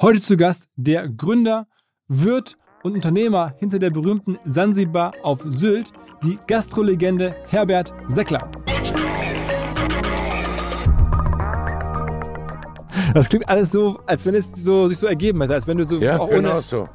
[0.00, 1.68] Heute zu Gast der Gründer,
[2.08, 5.92] Wirt und Unternehmer hinter der berühmten Sansibar auf Sylt,
[6.24, 8.50] die Gastrolegende Herbert Seckler.
[13.14, 15.84] Das klingt alles so, als wenn es so, sich so ergeben hätte, als wenn du
[15.84, 16.60] so Ja, auch genau ohne.
[16.60, 16.88] so.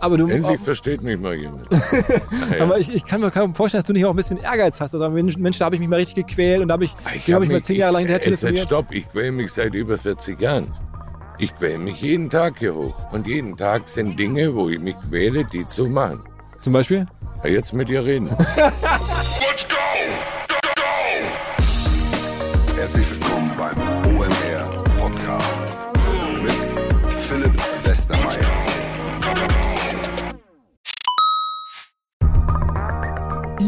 [0.00, 1.66] Aber du Endlich versteht mich mal jemand.
[2.56, 2.62] Ja.
[2.62, 4.94] aber ich, ich kann mir kaum vorstellen, dass du nicht auch ein bisschen Ehrgeiz hast.
[4.94, 6.94] Also Mensch, Mensch da habe ich mich mal richtig gequält und da habe ich,
[7.26, 8.66] dem habe ich mal zehn Jahre lang hinterher ich, telefoniert.
[8.66, 10.72] Stopp, ich quäle mich seit über 40 Jahren.
[11.42, 12.94] Ich quäle mich jeden Tag hier hoch.
[13.12, 16.22] Und jeden Tag sind Dinge, wo ich mich quäle, die zu machen.
[16.60, 17.06] Zum Beispiel?
[17.42, 18.28] Ja, jetzt mit dir reden.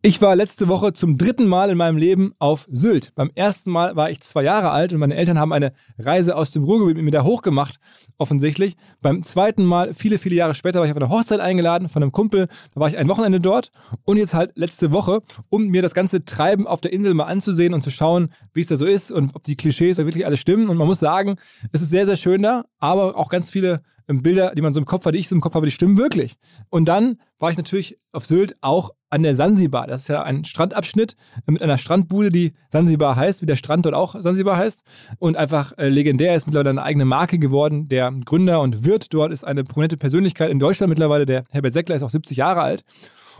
[0.00, 3.12] Ich war letzte Woche zum dritten Mal in meinem Leben auf Sylt.
[3.16, 6.52] Beim ersten Mal war ich zwei Jahre alt und meine Eltern haben eine Reise aus
[6.52, 7.80] dem Ruhrgebiet mit mir da hochgemacht,
[8.16, 8.76] offensichtlich.
[9.02, 12.12] Beim zweiten Mal, viele, viele Jahre später, war ich auf eine Hochzeit eingeladen von einem
[12.12, 12.46] Kumpel.
[12.74, 13.72] Da war ich ein Wochenende dort
[14.04, 17.74] und jetzt halt letzte Woche, um mir das ganze Treiben auf der Insel mal anzusehen
[17.74, 20.36] und zu schauen, wie es da so ist und ob die Klischees da wirklich alle
[20.36, 20.68] stimmen.
[20.68, 21.38] Und man muss sagen,
[21.72, 24.80] es ist sehr, sehr schön da, aber auch ganz viele ähm, Bilder, die man so
[24.80, 26.36] im Kopf hat, die ich so im Kopf habe, die stimmen wirklich.
[26.70, 29.86] Und dann war ich natürlich auf Sylt auch an der Sansibar.
[29.86, 33.94] Das ist ja ein Strandabschnitt mit einer Strandbude, die Sansibar heißt, wie der Strand dort
[33.94, 34.82] auch Sansibar heißt.
[35.18, 37.88] Und einfach äh, legendär ist mittlerweile eine eigene Marke geworden.
[37.88, 41.26] Der Gründer und Wirt dort ist eine prominente Persönlichkeit in Deutschland mittlerweile.
[41.26, 42.84] Der Herbert Seckler ist auch 70 Jahre alt.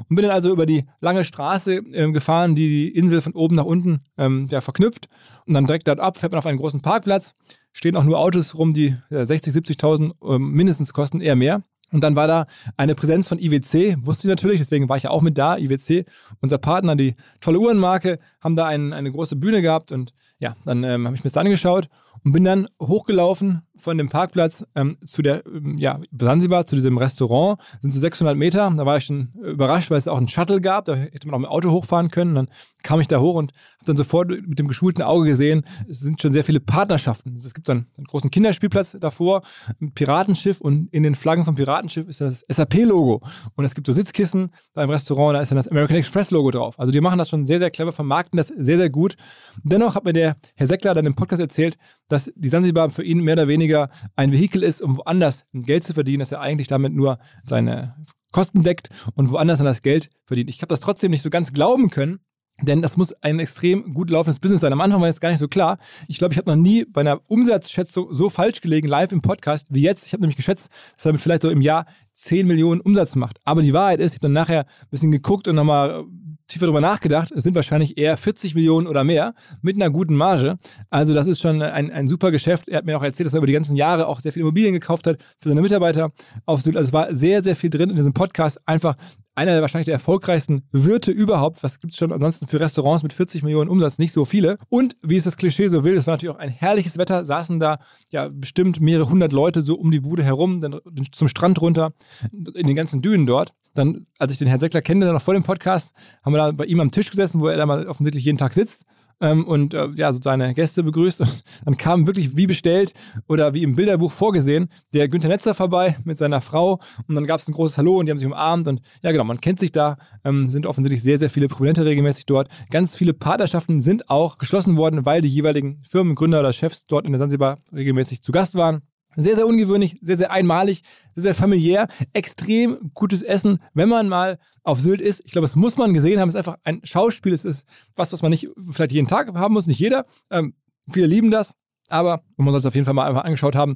[0.08, 3.56] Und bin dann also über die lange Straße ähm, gefahren, die die Insel von oben
[3.56, 5.08] nach unten ähm, ja, verknüpft.
[5.46, 7.34] Und dann direkt dort ab fährt man auf einen großen Parkplatz.
[7.72, 11.62] Stehen auch nur Autos rum, die ja, 60, 70.000 ähm, mindestens kosten, eher mehr.
[11.93, 15.10] Und dann war da eine Präsenz von IWC, wusste ich natürlich, deswegen war ich ja
[15.10, 15.56] auch mit da.
[15.56, 16.04] IWC,
[16.41, 20.84] unser Partner, die tolle Uhrenmarke, haben da ein, eine große Bühne gehabt und ja, dann
[20.84, 21.88] ähm, habe ich mir das angeschaut
[22.25, 26.99] und bin dann hochgelaufen von dem Parkplatz ähm, zu der, ähm, ja, Sansibar, zu diesem
[26.99, 28.72] Restaurant, sind so 600 Meter.
[28.77, 31.39] Da war ich schon überrascht, weil es auch einen Shuttle gab, da hätte man auch
[31.39, 32.34] mit dem Auto hochfahren können.
[32.34, 32.49] Dann
[32.83, 36.21] kam ich da hoch und habe dann sofort mit dem geschulten Auge gesehen, es sind
[36.21, 37.34] schon sehr viele Partnerschaften.
[37.34, 39.43] Es gibt einen, einen großen Kinderspielplatz davor,
[39.81, 43.22] ein Piratenschiff und in den Flaggen vom Piratenschiff ist das SAP-Logo.
[43.56, 46.78] Und es gibt so Sitzkissen beim Restaurant, da ist dann das American Express-Logo drauf.
[46.78, 49.16] Also die machen das schon sehr, sehr clever, vermarkten das sehr, sehr gut.
[49.62, 51.77] Dennoch hat mir der Herr Seckler dann im Podcast erzählt,
[52.09, 53.67] dass die Sansibar für ihn mehr oder weniger
[54.16, 57.94] ein Vehikel ist, um woanders Geld zu verdienen, dass er eigentlich damit nur seine
[58.32, 60.50] Kosten deckt und woanders dann das Geld verdient.
[60.50, 62.20] Ich habe das trotzdem nicht so ganz glauben können,
[62.62, 64.72] denn das muss ein extrem gut laufendes Business sein.
[64.72, 65.78] Am Anfang war das gar nicht so klar.
[66.08, 69.66] Ich glaube, ich habe noch nie bei einer Umsatzschätzung so falsch gelegen, live im Podcast,
[69.70, 70.06] wie jetzt.
[70.06, 73.38] Ich habe nämlich geschätzt, dass er vielleicht so im Jahr 10 Millionen Umsatz macht.
[73.44, 76.04] Aber die Wahrheit ist, ich habe dann nachher ein bisschen geguckt und nochmal
[76.48, 77.30] tiefer darüber nachgedacht.
[77.30, 80.59] Es sind wahrscheinlich eher 40 Millionen oder mehr mit einer guten Marge.
[80.91, 82.68] Also das ist schon ein, ein super Geschäft.
[82.68, 84.72] Er hat mir auch erzählt, dass er über die ganzen Jahre auch sehr viele Immobilien
[84.72, 86.10] gekauft hat für seine Mitarbeiter
[86.47, 86.77] auf Sylt.
[86.77, 88.59] Also es war sehr, sehr viel drin in diesem Podcast.
[88.66, 88.97] Einfach
[89.38, 91.62] einer der wahrscheinlich der erfolgreichsten Wirte überhaupt.
[91.62, 93.98] Was gibt es schon ansonsten für Restaurants mit 40 Millionen Umsatz?
[93.98, 94.58] Nicht so viele.
[94.68, 97.60] Und wie es das Klischee so will, es war natürlich auch ein herrliches Wetter, saßen
[97.60, 97.78] da
[98.10, 100.80] ja bestimmt mehrere hundert Leute so um die Bude herum, dann
[101.12, 101.92] zum Strand runter,
[102.32, 103.50] in den ganzen Dünen dort.
[103.74, 105.94] Dann, als ich den Herrn Seckler kenne, noch vor dem Podcast,
[106.24, 108.52] haben wir da bei ihm am Tisch gesessen, wo er da mal offensichtlich jeden Tag
[108.52, 108.86] sitzt.
[109.20, 111.20] Ähm, und äh, ja, so seine Gäste begrüßt.
[111.20, 112.92] Und dann kam wirklich wie bestellt
[113.26, 117.41] oder wie im Bilderbuch vorgesehen der Günther Netzer vorbei mit seiner Frau und dann gab
[117.41, 119.72] es ein großes Hallo und die haben sich umarmt und ja genau, man kennt sich
[119.72, 122.48] da, ähm, sind offensichtlich sehr, sehr viele Prominente regelmäßig dort.
[122.70, 127.12] Ganz viele Partnerschaften sind auch geschlossen worden, weil die jeweiligen Firmengründer oder Chefs dort in
[127.12, 128.82] der Sansibar regelmäßig zu Gast waren.
[129.20, 130.82] Sehr, sehr ungewöhnlich, sehr, sehr einmalig,
[131.15, 135.22] sehr, sehr familiär, extrem gutes Essen, wenn man mal auf Sylt ist.
[135.24, 136.28] Ich glaube, das muss man gesehen haben.
[136.28, 137.32] Es ist einfach ein Schauspiel.
[137.32, 137.66] Es ist
[137.97, 140.06] was, was man nicht vielleicht jeden Tag haben muss, nicht jeder.
[140.30, 140.54] Ähm,
[140.92, 141.54] viele lieben das,
[141.88, 143.74] aber man muss es auf jeden Fall mal einfach angeschaut haben.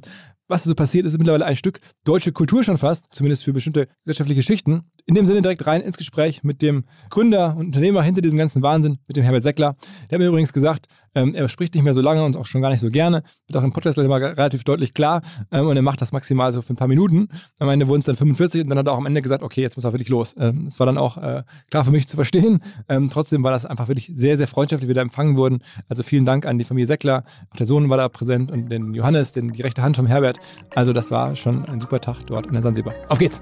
[0.53, 4.43] Was so passiert, ist mittlerweile ein Stück deutsche Kultur schon fast, zumindest für bestimmte gesellschaftliche
[4.43, 4.83] Schichten.
[5.07, 8.61] In dem Sinne direkt rein ins Gespräch mit dem Gründer und Unternehmer hinter diesem ganzen
[8.61, 9.75] Wahnsinn, mit dem Herbert Seckler.
[10.11, 12.61] Der hat mir übrigens gesagt, ähm, er spricht nicht mehr so lange und auch schon
[12.61, 13.23] gar nicht so gerne.
[13.47, 15.21] Wird auch im Podcast immer relativ deutlich klar.
[15.51, 17.29] Ähm, und er macht das maximal so für ein paar Minuten.
[17.59, 19.61] Am Ende wurden es dann 45 und dann hat er auch am Ende gesagt, okay,
[19.61, 20.35] jetzt muss er wirklich los.
[20.37, 22.61] Ähm, das war dann auch äh, klar für mich zu verstehen.
[22.89, 25.61] Ähm, trotzdem war das einfach wirklich sehr, sehr freundschaftlich, wie wir da empfangen wurden.
[25.87, 27.23] Also vielen Dank an die Familie Seckler.
[27.51, 30.39] Auch der Sohn war da präsent und den Johannes, den, die rechte Hand vom Herbert.
[30.75, 32.93] Also das war schon ein super Tag dort in der Sansibar.
[33.09, 33.41] Auf geht's!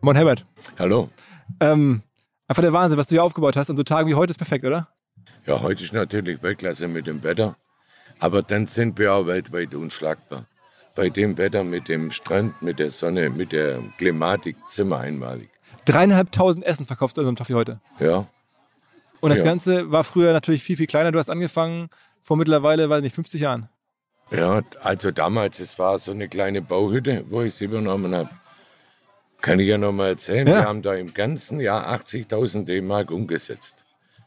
[0.00, 0.46] Moin Herbert.
[0.78, 1.08] Hallo.
[1.60, 2.02] Ähm,
[2.46, 3.68] einfach der Wahnsinn, was du hier aufgebaut hast.
[3.70, 4.88] An so Tagen wie heute ist perfekt, oder?
[5.46, 7.56] Ja, heute ist natürlich Weltklasse mit dem Wetter.
[8.20, 10.46] Aber dann sind wir auch weltweit unschlagbar.
[10.94, 15.48] Bei dem Wetter, mit dem Strand, mit der Sonne, mit der Klimatik sind wir einmalig.
[15.84, 17.80] Dreieinhalbtausend Essen verkaufst du an so einem Tag wie heute.
[18.00, 18.26] Ja,
[19.20, 19.44] Und das Ja.
[19.44, 21.12] Ganze war früher natürlich viel, viel kleiner.
[21.12, 21.88] Du hast angefangen
[22.22, 23.68] vor mittlerweile, weiß nicht, 50 Jahren.
[24.30, 28.30] ja, also damals, es war so eine kleine Bauhütte, wo ich es übernommen habe.
[29.40, 30.46] Kann ich ja noch mal erzählen.
[30.46, 30.54] Ja.
[30.56, 33.76] Wir haben da im ganzen Jahr 80.000 D-Mark umgesetzt.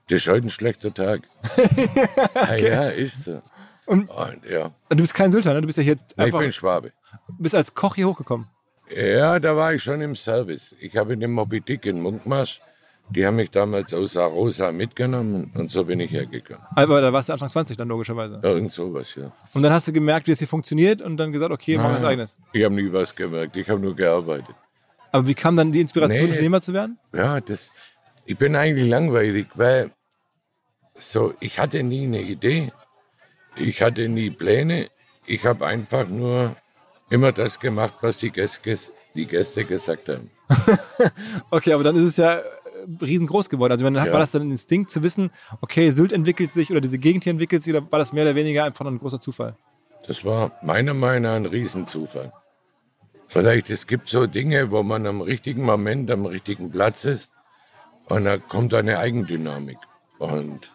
[0.09, 1.21] Das ist heute ein schlechter Tag.
[2.35, 3.41] ja, ja, ist so.
[3.85, 5.61] Und- Und, ja, Du bist kein Sylter, ne?
[5.61, 6.91] Du bist ja hier ich einfach, bin Schwabe.
[7.37, 8.47] bist als Koch hier hochgekommen.
[8.95, 10.75] Ja, da war ich schon im Service.
[10.79, 12.61] Ich habe in dem Moby Dick in Munkmarsch,
[13.09, 16.63] die haben mich damals aus Arosa mitgenommen und so bin ich hergekommen.
[16.75, 18.39] Aber da warst du Anfang 20 dann logischerweise.
[18.41, 19.31] Irgend sowas, ja.
[19.53, 21.95] Und dann hast du gemerkt, wie es hier funktioniert und dann gesagt, okay, machen wir
[21.95, 22.37] was eigenes.
[22.53, 24.55] Ich habe nie was gemerkt, ich habe nur gearbeitet.
[25.11, 26.29] Aber wie kam dann die Inspiration, Nee.
[26.31, 26.97] Unternehmer zu werden?
[27.13, 27.73] Ja, das,
[28.25, 29.91] ich bin eigentlich langweilig, weil
[30.95, 32.71] so, ich hatte nie eine Idee,
[33.57, 34.87] ich hatte nie Pläne,
[35.25, 36.55] ich habe einfach nur
[37.09, 40.29] immer das gemacht, was die Gäste, die Gäste gesagt haben.
[41.49, 42.41] Okay, aber dann ist es ja
[43.01, 43.71] riesengroß geworden.
[43.71, 44.11] Also wenn, Ja.
[44.11, 45.31] war das dann ein Instinkt zu wissen,
[45.61, 48.35] okay, Sylt entwickelt sich oder diese Gegend hier entwickelt sich oder war das mehr oder
[48.35, 49.55] weniger einfach ein großer Zufall?
[50.07, 52.33] Das war meiner Meinung nach ein Riesenzufall.
[53.27, 57.31] Vielleicht es gibt so Dinge, wo man am richtigen Moment am richtigen Platz ist
[58.05, 59.77] und da kommt eine Eigendynamik.
[60.19, 60.71] Und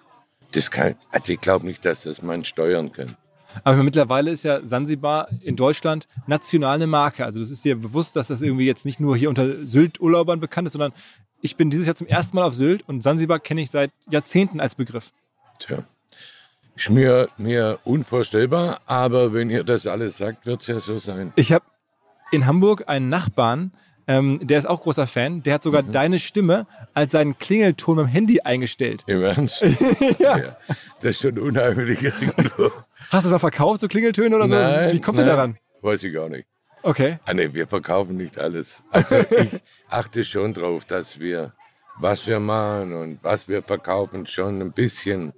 [0.53, 3.17] das kann, also ich glaube nicht, dass das man steuern kann.
[3.65, 7.25] Aber mittlerweile ist ja Sansibar in Deutschland national eine Marke.
[7.25, 10.67] Also das ist dir bewusst, dass das irgendwie jetzt nicht nur hier unter Sylt-Urlaubern bekannt
[10.67, 10.93] ist, sondern
[11.41, 14.61] ich bin dieses Jahr zum ersten Mal auf Sylt und Sansibar kenne ich seit Jahrzehnten
[14.61, 15.13] als Begriff.
[15.59, 15.85] Tja.
[16.75, 21.33] Ist mir, mir unvorstellbar, aber wenn ihr das alles sagt, wird es ja so sein.
[21.37, 21.65] Ich habe
[22.33, 23.73] in Hamburg einen Nachbarn,
[24.07, 28.07] ähm, der ist auch großer Fan, der hat sogar deine Stimme als seinen Klingelton beim
[28.07, 29.05] Handy eingestellt.
[29.07, 29.63] Im Ernst?
[30.19, 30.57] ja.
[31.01, 32.71] Das ist schon unheimlich irgendwo.
[33.11, 34.55] Hast du mal verkauft, so Klingeltöne oder so?
[34.55, 35.59] Nein, Wie kommst nein, du daran?
[35.83, 36.47] Weiß ich gar nicht.
[36.83, 37.19] Okay.
[37.27, 38.85] Ah, nee, wir verkaufen nicht alles.
[38.91, 41.53] Also ich achte schon drauf, dass wir,
[41.99, 45.33] was wir machen und was wir verkaufen, schon ein bisschen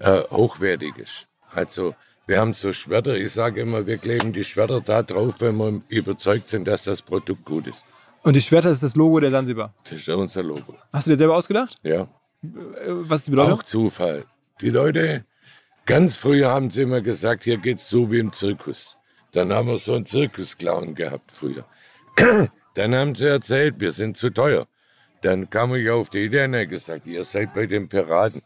[0.00, 1.26] äh, hochwertig ist.
[1.54, 1.94] Also
[2.26, 5.80] wir haben so Schwerter, ich sage immer, wir kleben die Schwerter da drauf, wenn wir
[5.88, 7.86] überzeugt sind, dass das Produkt gut ist.
[8.22, 9.74] Und die Schwerter ist das Logo der Sansibar.
[9.84, 10.76] Das ist unser Logo.
[10.92, 11.78] Hast du dir selber ausgedacht?
[11.82, 12.46] Ja, Äh,
[12.86, 13.58] Was ist die Bedeutung?
[13.58, 14.24] auch Zufall.
[14.60, 15.24] Die Leute,
[15.86, 18.98] ganz früher haben sie immer gesagt, hier geht's so wie im Zirkus.
[19.32, 21.64] Dann haben wir so einen Zirkusclown gehabt früher.
[22.74, 24.66] Dann haben sie erzählt, wir sind zu teuer.
[25.22, 28.42] Dann kam ich auf die Idee und habe gesagt, ihr seid bei den Piraten.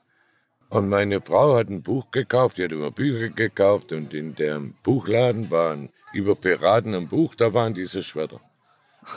[0.69, 4.75] Und meine Frau hat ein Buch gekauft, die hat immer Bücher gekauft und in dem
[4.83, 8.40] Buchladen waren über Piraten ein Buch, da waren diese Schwerter.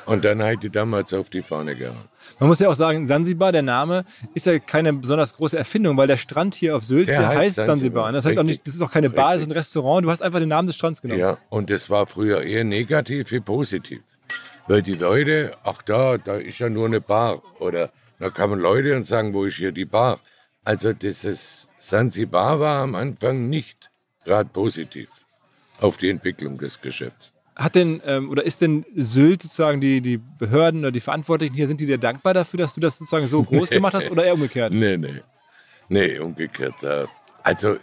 [0.06, 1.98] Und dann hat die damals auf die Fahne gehauen.
[2.40, 6.08] Man muss ja auch sagen, Sansibar, der Name, ist ja keine besonders große Erfindung, weil
[6.08, 7.76] der Strand hier auf Sylt, der, Der heißt heißt Sansibar.
[7.76, 8.12] Sansibar.
[8.12, 9.52] Das heißt auch nicht, das ist auch keine Bar, das ist ein.
[9.54, 10.06] Restaurant.
[10.06, 11.20] Du hast einfach den Namen des Strands genommen.
[11.20, 14.02] Ja, und das war früher eher negativ wie positiv.
[14.68, 17.42] Weil die Leute, ach da, da ist ja nur eine Bar.
[17.60, 20.20] Oder da kamen Leute und sagen, wo ist hier die Bar?
[20.64, 23.90] Also dieses Sansibar war am Anfang nicht
[24.24, 25.10] gerade positiv
[25.80, 27.34] auf die Entwicklung des Geschäfts.
[27.60, 31.68] Hat denn, ähm, oder ist denn Sylt sozusagen die, die Behörden oder die Verantwortlichen hier,
[31.68, 34.34] sind die dir dankbar dafür, dass du das sozusagen so groß gemacht hast oder eher
[34.34, 34.74] umgekehrt?
[34.74, 35.22] Nee, nee.
[35.90, 36.82] Nee, umgekehrt.
[36.84, 37.06] äh,
[37.44, 37.76] Also,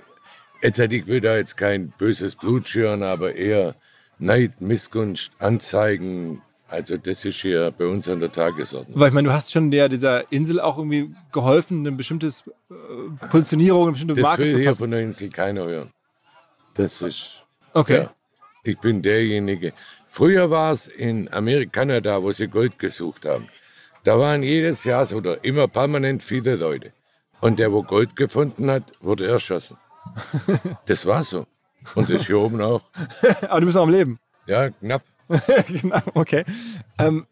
[0.62, 3.74] jetzt ich will da jetzt kein böses Blut schüren, aber eher
[4.18, 8.98] Neid, Missgunst, Anzeigen, Also das ist hier bei uns an der Tagesordnung.
[8.98, 12.32] Weil ich meine, du hast schon der, dieser Insel auch irgendwie geholfen, eine bestimmte äh,
[13.30, 14.78] Positionierung, eine bestimmte Das Marke will zu hier passen.
[14.78, 15.92] von der Insel keiner hören.
[16.74, 17.42] Das ist,
[17.74, 17.98] Okay.
[18.04, 18.14] ja,
[18.66, 19.72] ich bin derjenige.
[20.08, 23.48] Früher war es in Amerika, Kanada, wo sie Gold gesucht haben.
[24.04, 26.92] Da waren jedes Jahr oder immer permanent viele Leute.
[27.40, 29.76] Und der, wo Gold gefunden hat, wurde erschossen.
[30.86, 31.46] Das war so.
[31.94, 32.82] Und das hier oben auch.
[33.48, 34.18] Aber du bist noch am Leben.
[34.46, 35.02] Ja, knapp.
[35.68, 36.44] genau, okay.
[36.98, 37.26] Ähm,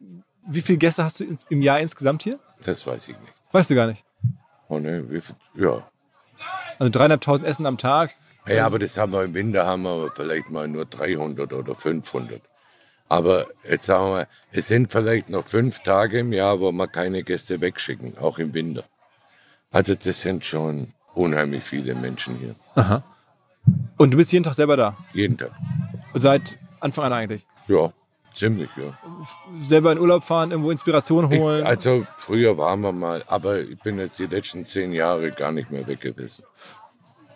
[0.49, 2.38] wie viele Gäste hast du im Jahr insgesamt hier?
[2.64, 3.33] Das weiß ich nicht.
[3.53, 4.05] Weißt du gar nicht.
[4.69, 5.88] Oh, ne, wie viel, ja.
[6.79, 8.14] Also dreieinhalbtausend Essen am Tag.
[8.47, 12.41] Ja, aber das haben wir im Winter haben wir vielleicht mal nur 300 oder 500.
[13.09, 17.23] Aber jetzt sagen wir, es sind vielleicht noch fünf Tage im Jahr, wo wir keine
[17.23, 18.85] Gäste wegschicken, auch im Winter.
[19.71, 22.55] Also das sind schon unheimlich viele Menschen hier.
[23.97, 24.97] Und du bist jeden Tag selber da.
[25.13, 25.53] Jeden Tag.
[26.15, 27.47] Seit Anfang an eigentlich.
[27.67, 27.93] Ja,
[28.35, 28.99] ziemlich, ja.
[29.61, 31.65] Selber in Urlaub fahren, irgendwo Inspiration Ich, holen.
[31.65, 35.71] also früher waren wir mal, aber ich bin jetzt die letzten zehn Jahre gar nicht
[35.71, 36.45] mehr weg gewesen.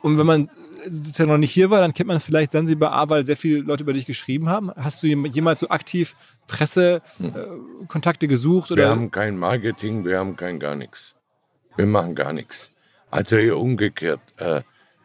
[0.03, 0.50] Und wenn man
[0.87, 3.82] sozusagen noch nicht hier war, dann kennt man vielleicht Sansibar A, weil sehr viele Leute
[3.85, 4.70] über dich geschrieben haben.
[4.76, 6.14] Hast du jemals so aktiv
[6.47, 8.70] Pressekontakte gesucht?
[8.70, 8.76] Hm.
[8.76, 8.90] Wir Oder?
[8.92, 11.14] haben kein Marketing, wir haben kein gar nichts.
[11.76, 12.70] Wir machen gar nichts.
[13.11, 14.20] Also eher umgekehrt.
[14.38, 14.62] Äh,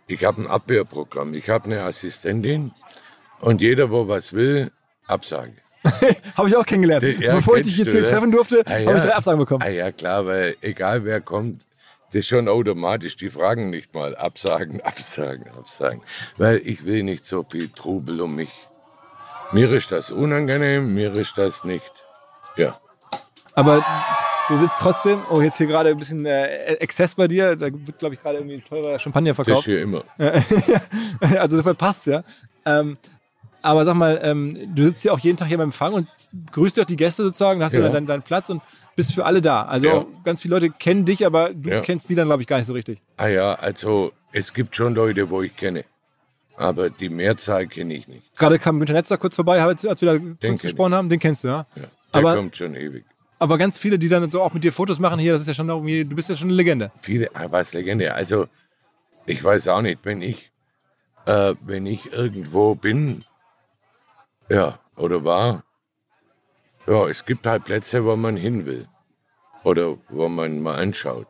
[0.07, 1.33] ich habe ein Abwehrprogramm.
[1.33, 2.71] Ich habe eine Assistentin
[3.39, 4.71] und jeder, wo was will,
[5.07, 5.53] Absage.
[6.37, 7.03] Habe ich auch kennengelernt.
[7.19, 8.07] Ja, Bevor ich dich kennst hier ne?
[8.07, 8.95] treffen durfte, Ah, habe ja.
[8.95, 9.61] ich drei Absagen bekommen.
[9.63, 11.65] Ah ja, klar, weil egal wer kommt,
[12.13, 13.15] das ist schon automatisch.
[13.15, 16.01] Die fragen nicht mal Absagen, Absagen, Absagen.
[16.37, 18.51] Weil ich will nicht so viel Trubel um mich.
[19.51, 21.91] Mir ist das unangenehm, mir ist das nicht.
[22.57, 22.77] Ja.
[23.55, 23.85] Aber
[24.47, 27.55] du sitzt trotzdem, oh, jetzt hier gerade ein bisschen äh, Exzess bei dir.
[27.55, 29.65] Da wird, glaube ich, gerade irgendwie teurer Champagner Das ist verkauft.
[29.65, 30.03] hier immer.
[31.21, 32.23] also insofern passt ja.
[32.65, 32.97] Ähm,
[33.61, 36.07] aber sag mal, ähm, du sitzt ja auch jeden Tag hier beim Empfang und
[36.51, 37.83] grüßt ja auch die Gäste sozusagen, da hast du Ja.
[37.85, 38.61] dann deinen, deinen Platz und
[38.95, 39.63] bist für alle da.
[39.65, 40.05] Also Ja.
[40.23, 41.81] ganz viele Leute kennen dich, aber du Ja.
[41.81, 43.01] kennst die dann, glaube ich, gar nicht so richtig.
[43.17, 45.85] Ah ja, also es gibt schon Leute, wo ich kenne.
[46.55, 48.35] Aber die Mehrzahl kenne ich nicht.
[48.37, 51.43] Gerade kam Günter Netzer kurz vorbei, als wir da kurz kenn gesprochen haben, den kennst
[51.43, 51.65] du, ja.
[51.75, 53.05] Ja, der Aber- kommt schon ewig.
[53.39, 55.53] Aber ganz viele, die dann so auch mit dir Fotos machen hier, das ist ja
[55.53, 56.91] schon irgendwie, du bist ja schon eine Legende.
[57.01, 58.13] Viele, ah, was Legende.
[58.13, 58.47] Also,
[59.25, 60.51] ich weiß auch nicht, wenn ich,
[61.25, 63.25] äh, wenn ich irgendwo bin,
[64.49, 65.63] ja, oder war,
[66.87, 68.87] ja, es gibt halt Plätze, wo man hin will.
[69.63, 71.27] Oder wo man mal anschaut.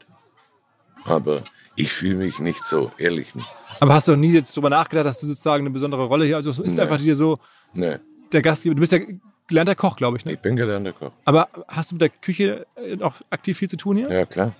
[1.05, 1.41] Aber
[1.75, 3.47] ich fühle mich nicht so, ehrlich nicht.
[3.79, 6.37] Aber hast du noch nie jetzt drüber nachgedacht, dass du sozusagen eine besondere Rolle hier,
[6.37, 6.81] also es ist Nee.
[6.81, 7.39] einfach dir so,
[7.73, 7.99] Ne,
[8.31, 8.99] der Gastgeber, du bist ja
[9.47, 10.33] gelernter Koch, glaube ich, ne?
[10.33, 11.11] ich bin gelernter Koch.
[11.25, 14.09] Aber hast du mit der Küche äh, noch aktiv viel zu tun hier?
[14.11, 14.53] Ja, klar.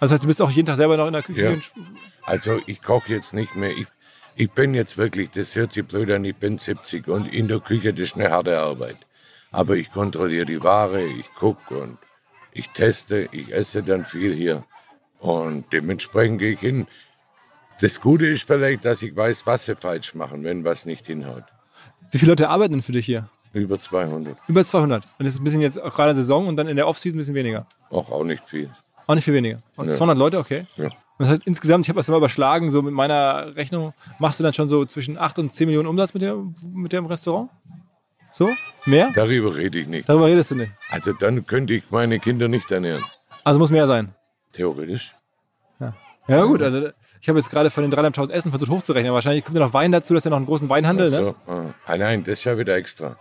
[0.00, 1.42] das heißt, du bist auch jeden Tag selber noch in der Küche?
[1.50, 1.82] Ja.
[2.24, 3.70] Also ich koche jetzt nicht mehr.
[3.70, 3.86] Ich,
[4.34, 7.60] ich bin jetzt wirklich, das hört sich blöd an, ich bin 70 und in der
[7.60, 8.96] Küche, das ist eine harte Arbeit.
[9.50, 11.98] Aber ich kontrolliere die Ware, ich gucke und
[12.52, 14.64] ich teste, ich esse dann viel hier.
[15.18, 16.86] Und dementsprechend gehe ich hin.
[17.80, 21.44] Das Gute ist vielleicht, dass ich weiß, was sie falsch machen, wenn was nicht hinhaut.
[22.10, 23.28] Wie viele Leute arbeiten denn für dich hier?
[23.52, 24.36] Über 200.
[24.48, 25.04] Über 200.
[25.04, 27.20] Und das ist ein bisschen jetzt auch gerade Saison und dann in der Offseason ein
[27.20, 27.66] bisschen weniger.
[27.90, 28.70] Auch, auch nicht viel.
[29.06, 29.62] Auch nicht viel weniger.
[29.76, 29.92] Und Ja.
[29.92, 30.66] 200 Leute, okay.
[30.76, 30.90] Ja.
[31.18, 34.52] Das heißt, insgesamt, ich habe das mal überschlagen, so mit meiner Rechnung, machst du dann
[34.52, 36.36] schon so zwischen 8 und 10 Millionen Umsatz mit, der,
[36.72, 37.50] mit dem Restaurant?
[38.36, 38.50] So?
[38.84, 39.12] Mehr?
[39.14, 40.10] Darüber rede ich nicht.
[40.10, 40.70] Darüber redest du nicht.
[40.90, 43.02] Also dann könnte ich meine Kinder nicht ernähren.
[43.44, 44.14] Also muss mehr sein.
[44.52, 45.14] Theoretisch.
[46.28, 46.90] Ja, gut, also
[47.20, 49.14] ich habe jetzt gerade von den 3.500 Essen versucht hochzurechnen.
[49.14, 51.16] Wahrscheinlich kommt ja noch Wein dazu, das ist ja noch einen großen Weinhandel, ne?
[51.16, 51.72] So, ah.
[51.86, 53.16] ah, nein, das ist ja wieder extra.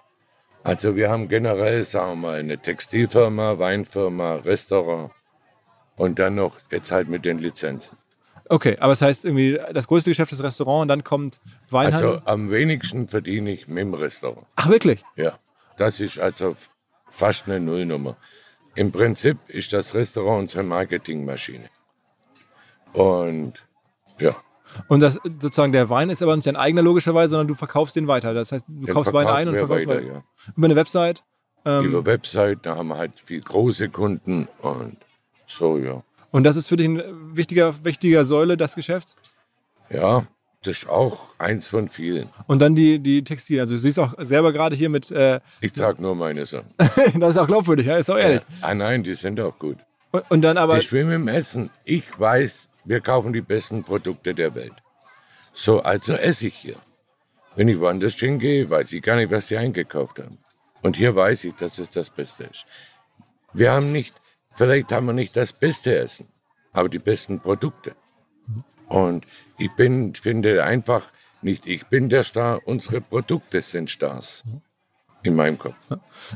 [0.64, 5.12] Also wir haben generell, sagen wir mal, eine Textilfirma, Weinfirma, Restaurant
[5.96, 7.98] und dann noch jetzt halt mit den Lizenzen.
[8.50, 12.10] Okay, aber das heißt irgendwie, das größte Geschäft ist Restaurant und dann kommt Weinhandel.
[12.10, 14.46] Also am wenigsten verdiene ich mit dem Restaurant.
[14.56, 15.04] Ach, wirklich?
[15.16, 15.40] Ja,
[15.78, 16.56] das ist also
[17.10, 18.18] fast eine Nullnummer.
[18.76, 21.70] Im Prinzip ist das Restaurant unsere Marketingmaschine.
[22.94, 23.54] Und
[24.20, 24.36] ja,
[24.88, 28.08] Und das sozusagen der Wein ist aber nicht dein eigener logischerweise, sondern du verkaufst den
[28.08, 28.34] weiter.
[28.34, 30.14] Das heißt, du den kaufst Wein ein und verkaufst weiter, weiter.
[30.14, 30.24] ja.
[30.56, 31.24] Über eine Website.
[31.66, 34.98] Ähm, Über Website, da haben wir halt viel große Kunden und
[35.48, 36.04] so, ja.
[36.36, 37.02] Und das ist für dich ein
[37.38, 39.16] wichtiger, wichtiger Säule des Geschäfts.
[39.90, 40.28] Ja,
[40.64, 42.28] das ist auch eins von vielen.
[42.48, 43.62] Und dann die, die Textilien.
[43.62, 46.68] Also du siehst auch selber gerade hier mit, äh, Ich sag nur meine Sachen.
[46.78, 48.42] das ist auch glaubwürdig, ja, ist auch ehrlich.
[48.60, 49.78] Ah nein, die sind auch gut.
[50.12, 51.70] Und, und dann aber, Die schwimmen im Essen.
[51.86, 54.74] Ich weiß, wir kaufen die besten Produkte der Welt.
[55.54, 56.76] So, also esse ich hier.
[57.56, 60.38] Wenn ich woanders hingehe, weiß ich gar nicht, was sie eingekauft haben.
[60.82, 62.66] Und hier weiß ich, dass es das Beste ist.
[63.54, 64.14] Wir haben nicht,
[64.56, 66.28] vielleicht haben wir nicht das beste Essen,
[66.74, 67.96] aber die besten Produkte.
[68.88, 69.26] Und
[69.58, 74.44] ich bin, finde einfach, nicht ich bin der Star, unsere Produkte sind Stars.
[75.24, 75.76] in meinem Kopf.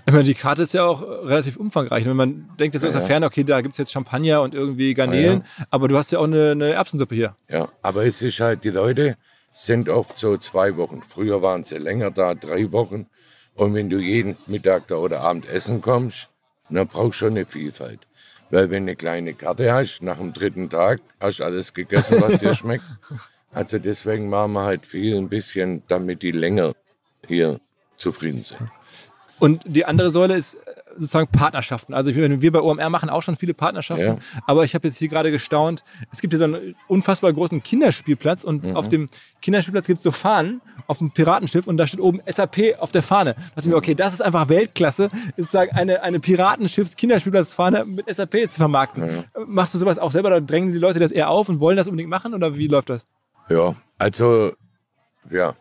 [0.05, 2.05] Ich meine, die Karte ist ja auch relativ umfangreich.
[2.05, 3.07] Wenn man denkt, das ist aus der Ja, ja.
[3.07, 6.23] Ferne, okay, da gibt es jetzt Champagner und irgendwie Garnelen, aber du hast ja auch
[6.23, 7.35] eine, eine Erbsensuppe hier.
[7.49, 9.15] Ja, aber es ist halt, die Leute
[9.53, 11.01] sind oft so zwei Wochen.
[11.07, 13.07] Früher waren sie länger da, drei Wochen.
[13.53, 16.29] Und wenn du jeden Mittag da oder Abend essen kommst,
[16.69, 17.99] dann brauchst du schon eine Vielfalt.
[18.50, 22.22] Weil wenn du eine kleine Karte hast, nach dem dritten Tag hast du alles gegessen,
[22.22, 22.84] was dir schmeckt.
[23.51, 26.74] Also deswegen machen wir halt viel ein bisschen, damit die länger
[27.27, 27.60] hier
[27.96, 28.70] zufrieden sind.
[29.39, 30.58] Und die andere Säule ist
[30.96, 31.93] sozusagen Partnerschaften.
[31.93, 34.17] Also wir, bei OMR machen auch schon viele Partnerschaften, Ja.
[34.48, 38.43] aber ich habe jetzt hier gerade gestaunt, es gibt hier so einen unfassbar großen Kinderspielplatz
[38.43, 38.75] und Mhm.
[38.75, 39.08] auf dem
[39.41, 43.03] Kinderspielplatz gibt es so Fahnen auf dem Piratenschiff und da steht oben SAP auf der
[43.03, 43.34] Fahne.
[43.36, 45.05] Da dachte ich mir, okay, das ist einfach Weltklasse,
[45.36, 49.25] ist sozusagen eine, eine Piratenschiffs-Kinderspielplatzfahne mit SAP zu vermarkten.
[49.48, 51.88] Machst du sowas auch selber oder drängen die Leute das eher auf und wollen das
[51.88, 53.05] unbedingt machen oder wie läuft das?
[53.50, 54.53] Ja, also,
[55.29, 55.55] ja,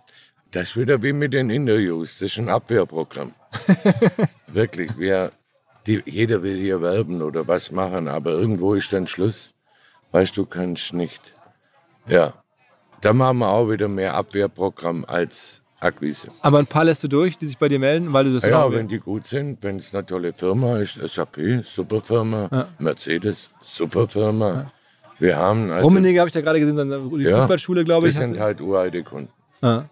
[0.50, 2.18] das ist wieder wie mit den Interviews.
[2.18, 3.34] Das ist ein Abwehrprogramm.
[4.46, 5.32] Wirklich, wir,
[5.86, 9.52] die, jeder will hier werben oder was machen, aber irgendwo ist dann Schluss.
[10.12, 11.34] Weißt du, kannst nicht.
[12.06, 12.32] Ja,
[13.02, 16.28] da machen wir auch wieder mehr Abwehrprogramm als Akquise.
[16.42, 18.64] Aber ein paar lässt du durch, die sich bei dir melden, weil du das Ja,
[18.64, 23.50] auch- wenn die gut sind, wenn es eine tolle Firma ist, SAP, super Firma, Mercedes,
[23.62, 24.72] super Firma.
[25.20, 28.20] Wir haben also, Rummenigge habe ich da gerade gesehen, die Ja, Fußballschule, glaube das ich.
[28.20, 29.32] hast sind halt uralte Kunden.
[29.62, 29.88] Ja.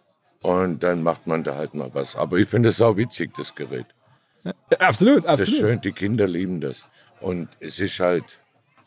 [0.46, 2.14] Und dann macht man da halt mal was.
[2.14, 3.86] Aber ich finde es auch witzig, das Gerät.
[4.44, 5.60] Ja, absolut, Das ist absolut.
[5.60, 6.86] schön, die Kinder lieben das.
[7.20, 8.24] Und es ist halt,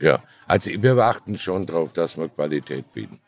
[0.01, 3.19] ja, also wir achten schon drauf, dass wir Qualität bieten.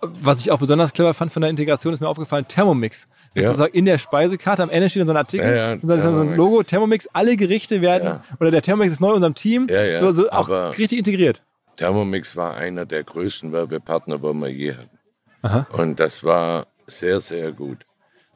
[0.00, 3.08] Was ich auch besonders clever fand von der Integration, ist mir aufgefallen, Thermomix.
[3.34, 3.48] Das Ja.
[3.50, 6.36] sozusagen in der Speisekarte, am Ende steht dann so ein Artikel, Ja, ja, so ein.
[6.36, 9.68] Logo, Thermomix, alle Gerichte werden, oder der Thermomix ist neu in unserem Team,
[9.98, 11.42] so, so auch richtig integriert.
[11.76, 15.66] Thermomix war einer der größten Werbepartner, wo wir je hatten.
[15.72, 17.78] Und das war sehr, sehr gut.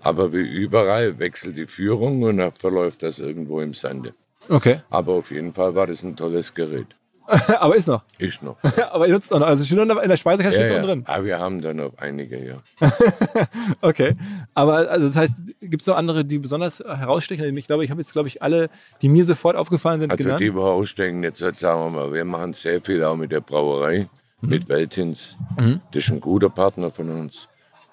[0.03, 4.13] Aber wie überall wechselt die Führung und dann verläuft das irgendwo im Sande.
[4.49, 6.87] Okay, Aber auf jeden Fall war das ein tolles Gerät.
[7.61, 8.03] aber ist noch.
[8.19, 8.57] Ich noch.
[8.91, 10.83] aber ihr nutzt noch, also noch in der Speisekarte Ja, steht ja.
[10.83, 11.05] drin.
[11.07, 12.63] Aber wir haben da noch einige, ja.
[13.83, 14.15] Okay,
[14.55, 17.57] aber also das heißt, gibt es noch andere, die besonders herausstechen?
[17.57, 18.69] Ich glaube, ich habe jetzt, glaube ich, alle,
[19.03, 20.41] die mir sofort aufgefallen sind, Also genannt.
[20.41, 24.09] die, wo ausstecken, jetzt sagen wir mal, wir machen sehr viel auch mit der Brauerei,
[24.41, 24.49] Mhm.
[24.49, 25.37] mit Weltins.
[25.93, 27.47] Das ist ein guter Partner von uns.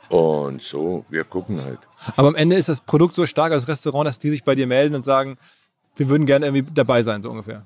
[0.10, 1.80] Und so, wir gucken halt.
[2.16, 4.68] Aber am Ende ist das Produkt so stark als Restaurant, dass die sich bei dir
[4.68, 5.38] melden und sagen,
[5.96, 7.66] wir würden gerne irgendwie dabei sein, so ungefähr.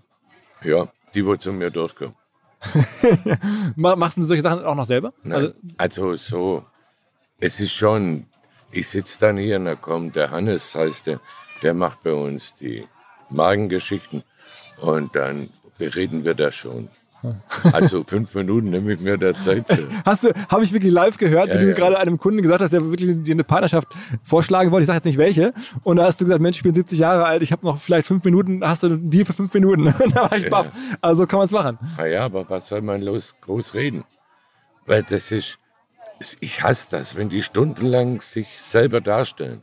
[0.64, 2.16] Ja, die, wo zu mir durchkommen.
[3.76, 5.14] Ma- Machst du solche Sachen auch noch selber?
[5.24, 5.54] Nein.
[5.78, 6.66] Also, so,
[7.40, 8.26] es ist schon,
[8.72, 11.20] ich sitze dann hier und da kommt der Hannes, heißt der,
[11.62, 12.88] der macht bei uns die
[13.30, 14.24] Magengeschichten
[14.82, 16.90] und dann bereden wir das schon.
[17.74, 19.88] Also fünf Minuten nehme ich mir da Zeit für.
[20.06, 21.76] Hast du, habe ich wirklich live gehört, Ja, wie du ja.
[21.76, 23.88] gerade einem Kunden gesagt hast, der wirklich dir eine Partnerschaft
[24.24, 24.84] vorschlagen wollte.
[24.84, 25.54] Ich sage jetzt nicht welche.
[25.84, 28.08] Und da hast du gesagt, Mensch, ich bin 70 Jahre alt, ich habe noch vielleicht
[28.08, 29.94] fünf Minuten, hast du einen Deal für fünf Minuten.
[30.14, 30.50] Da war ich Ja.
[30.50, 30.72] baff.
[31.02, 31.78] Also kann man es machen.
[31.98, 34.04] Na ja, aber was soll man los groß reden?
[34.88, 35.58] Weil das ist,
[36.40, 39.62] ich hasse das, wenn die stundenlang sich selber darstellen.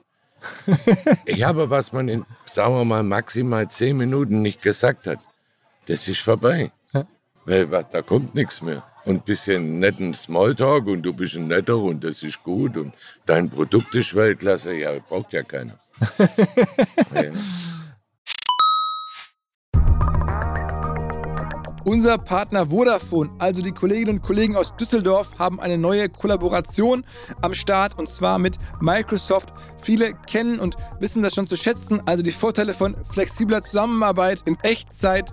[1.26, 5.18] ja, aber was man in, sagen wir mal, maximal zehn Minuten nicht gesagt hat,
[5.88, 6.70] das ist vorbei.
[7.48, 8.82] Weil was, da kommt nichts mehr.
[9.06, 12.92] Und ein bisschen netten Smalltalk und du bist ein netter und das ist gut und
[13.24, 15.78] dein Produkt ist Weltklasse, ja, braucht ja keiner.
[21.88, 27.02] Unser Partner Vodafone, also die Kolleginnen und Kollegen aus Düsseldorf, haben eine neue Kollaboration
[27.40, 29.54] am Start und zwar mit Microsoft.
[29.80, 34.58] Viele kennen und wissen das schon zu schätzen, also die Vorteile von flexibler Zusammenarbeit in
[34.60, 35.32] Echtzeit,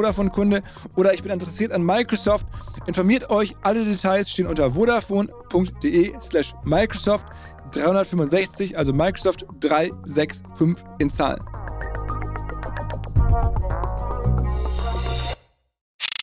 [0.01, 0.63] Vodafone-Kunde
[0.95, 2.47] oder ich bin interessiert an Microsoft,
[2.87, 3.55] informiert euch.
[3.61, 7.27] Alle Details stehen unter vodafone.de slash Microsoft
[7.71, 11.43] 365, also Microsoft 365 in Zahlen.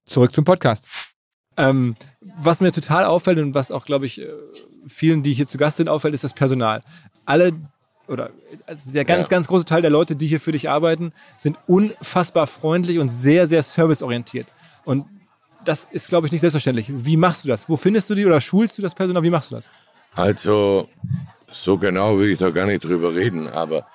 [0.05, 0.89] Zurück zum Podcast.
[1.57, 1.95] Ähm,
[2.41, 4.29] was mir total auffällt und was auch, glaube ich, äh,
[4.87, 6.83] vielen, die hier zu Gast sind, auffällt, ist das Personal.
[7.25, 7.53] Alle
[8.09, 8.31] oder
[8.67, 9.31] also der ganz, Ja.
[9.37, 13.47] ganz große Teil der Leute, die hier für dich arbeiten, sind unfassbar freundlich und sehr,
[13.49, 14.47] sehr serviceorientiert.
[14.85, 15.07] Und
[15.65, 16.87] das ist, glaube ich, nicht selbstverständlich.
[16.91, 17.69] Wie machst du das?
[17.69, 19.23] Wo findest du die oder schulst du das Personal?
[19.23, 19.71] Wie machst du das?
[20.15, 20.89] Also,
[21.51, 23.87] so genau will ich da gar nicht drüber reden, aber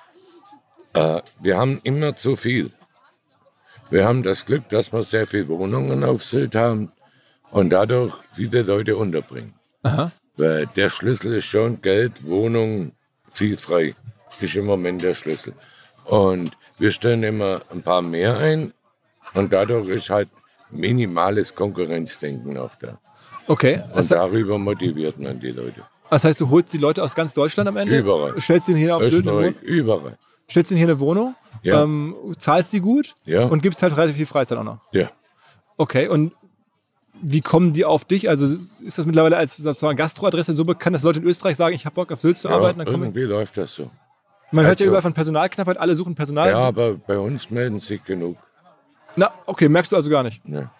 [0.96, 2.70] Äh, wir haben immer zu viel.
[3.90, 6.92] Wir haben das Glück, dass wir sehr viele Wohnungen auf Sylt haben
[7.50, 9.54] und dadurch viele Leute unterbringen.
[9.82, 10.12] Aha.
[10.36, 12.92] Weil der Schlüssel ist schon Geld, Wohnung,
[13.28, 13.96] viel frei.
[14.40, 15.54] Ist im Moment der Schlüssel.
[16.04, 18.72] Und wir stellen immer ein paar mehr ein
[19.34, 20.28] und dadurch ist halt
[20.70, 22.98] minimales Konkurrenzdenken auch da.
[23.46, 23.80] Okay.
[23.88, 25.82] Und Das, darüber motiviert man die Leute.
[26.10, 27.98] das heißt, du holst die Leute aus ganz Deutschland am Ende?
[27.98, 28.40] Überall.
[28.40, 30.18] Stellst ihnen hier auf Österreich, überall.
[30.50, 31.34] Stellst ihnen hier eine Wohnung?
[31.62, 31.82] Ja.
[31.82, 33.14] Ähm, zahlst die gut?
[33.24, 33.46] Ja.
[33.46, 34.80] Und gibst halt relativ viel Freizeit auch noch.
[34.92, 35.10] Ja.
[35.76, 36.32] Okay, und
[37.22, 38.28] wie kommen die auf dich?
[38.28, 41.86] Also ist das mittlerweile als sozusagen Gastroadresse so bekannt, dass Leute in Österreich sagen, ich
[41.86, 42.80] habe Bock auf Sylt zu ja arbeiten?
[42.80, 43.90] Irgendwie läuft das so.
[44.54, 46.50] Man hört ja also- überall von Personalknappheit, alle suchen Personal.
[46.50, 48.36] Ja, aber bei uns melden sich genug.
[49.16, 50.42] Na, okay, merkst du also gar nicht.
[50.46, 50.70] Ja.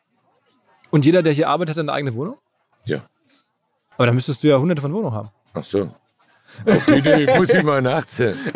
[0.91, 2.37] Und jeder, der hier arbeitet, hat eine eigene Wohnung?
[2.85, 3.01] ja.
[3.97, 5.29] Aber dann müsstest du ja hunderte von Wohnungen haben.
[5.53, 5.83] Ach so.
[6.67, 8.37] Auf die Idee muss ich mal nachzählen.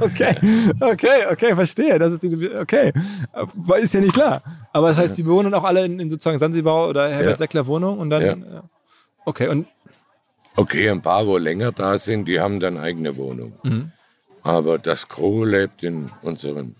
[0.00, 0.36] Okay,
[0.80, 1.98] okay, okay, verstehe.
[1.98, 2.92] Das ist die, okay.
[3.32, 4.42] Aber Ist ja nicht klar.
[4.72, 7.36] Aber das heißt, die wohnen auch alle in, in sozusagen Sansibar oder Herbert Ja.
[7.36, 8.22] Seckler Wohnung und dann.
[8.22, 8.34] Ja.
[8.34, 8.62] ja.
[9.24, 9.66] Okay, und
[10.60, 13.52] Okay, ein paar, wo länger da sind, die haben dann eigene Wohnung.
[13.62, 13.92] Mhm.
[14.42, 16.76] Aber das Gros lebt in unseren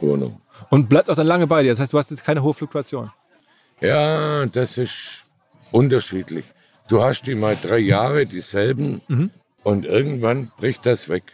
[0.00, 0.40] Wohnungen.
[0.70, 1.70] Und bleibt auch dann lange bei dir.
[1.70, 3.12] Das heißt, du hast jetzt keine hohe Fluktuation.
[3.80, 5.24] Ja, das ist
[5.70, 6.44] unterschiedlich.
[6.88, 9.30] Du hast die mal drei Jahre dieselben Mhm.
[9.62, 11.24] und irgendwann bricht das weg.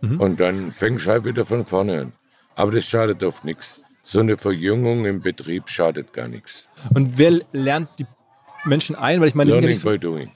[0.00, 2.12] Und dann fängst du halt wieder von vorne an.
[2.54, 3.80] Aber das schadet oft nichts.
[4.04, 6.66] So eine Verjüngung im Betrieb schadet gar nichts.
[6.94, 8.06] Und wer lernt die
[8.64, 9.20] Menschen ein?
[9.20, 10.30] Weil ich meine, ja Learning von, by doing.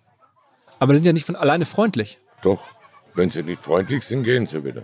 [0.82, 2.18] Aber die sind ja nicht von alleine freundlich.
[2.42, 2.66] Doch,
[3.14, 4.82] wenn sie nicht freundlich sind, gehen sie wieder.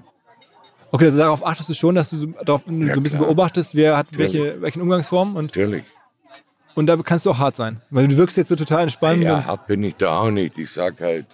[0.92, 3.22] Okay, also darauf achtest du schon, dass du so, darauf, so ein bisschen klar.
[3.22, 5.84] beobachtest, wer hat welche, welchen Umgangsformen und, Natürlich.
[6.76, 7.82] und da kannst du auch hart sein.
[7.90, 9.22] Weil du wirkst jetzt so total entspannt.
[9.22, 10.56] Ja, und, hart bin ich da auch nicht.
[10.56, 11.26] Ich sag halt,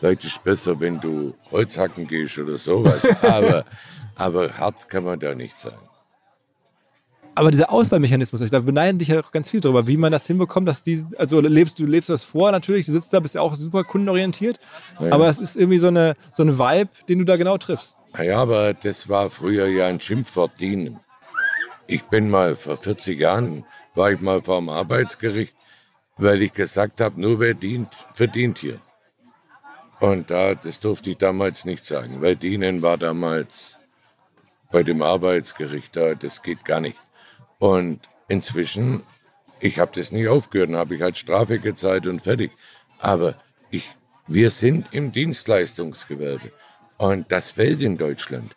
[0.00, 3.06] vielleicht ist es besser, wenn du Holz hacken gehst oder sowas.
[3.22, 3.66] aber,
[4.14, 5.78] aber hart kann man da nicht sein.
[7.36, 10.66] Aber dieser Auswahlmechanismus, da beneiden dich ja auch ganz viel drüber, wie man das hinbekommt,
[10.66, 13.54] dass die, also lebst du lebst das vor natürlich, du sitzt da, bist ja auch
[13.54, 14.58] super kundenorientiert,
[14.98, 17.98] aber es ist irgendwie so eine, so eine Vibe, den du da genau triffst.
[18.14, 20.98] Naja, aber das war früher ja ein Schimpfwort dienen.
[21.86, 25.54] Ich bin mal vor 40 Jahren, war ich mal vor dem Arbeitsgericht,
[26.16, 28.80] weil ich gesagt habe, nur wer dient, verdient hier.
[30.00, 33.76] Und da, das durfte ich damals nicht sagen, weil dienen war damals
[34.72, 36.96] bei dem Arbeitsgericht da, das geht gar nicht.
[37.58, 39.04] Und inzwischen,
[39.60, 42.52] ich habe das nicht aufgehört, habe ich halt Strafe gezahlt und fertig.
[42.98, 43.34] Aber
[43.70, 43.90] ich,
[44.26, 46.52] wir sind im Dienstleistungsgewerbe.
[46.98, 48.54] Und das fällt in Deutschland.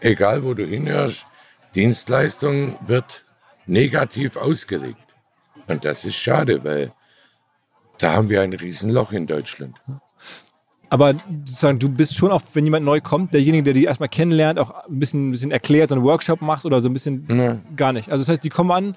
[0.00, 1.26] Egal wo du hinhörst,
[1.74, 3.24] Dienstleistung wird
[3.66, 4.98] negativ ausgelegt.
[5.66, 6.92] Und das ist schade, weil
[7.98, 9.80] da haben wir ein Riesenloch in Deutschland.
[10.94, 11.12] Aber
[11.44, 14.70] sozusagen, du bist schon auch, wenn jemand neu kommt, derjenige, der die erstmal kennenlernt, auch
[14.86, 17.58] ein bisschen, ein bisschen erklärt, so einen Workshop machst oder so ein bisschen Ja.
[17.74, 18.10] gar nicht.
[18.12, 18.94] Also das heißt, die kommen an,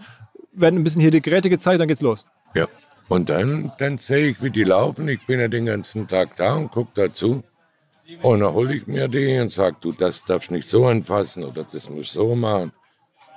[0.54, 2.26] werden ein bisschen hier die Geräte gezeigt, dann geht's los.
[2.54, 2.68] Ja.
[3.10, 5.08] Und dann, dann sehe ich, wie die laufen.
[5.08, 7.42] Ich bin ja den ganzen Tag da und gucke dazu.
[8.22, 11.64] Und dann hole ich mir die und sage, du, das darfst nicht so anfassen oder
[11.64, 12.74] das musst du so machen.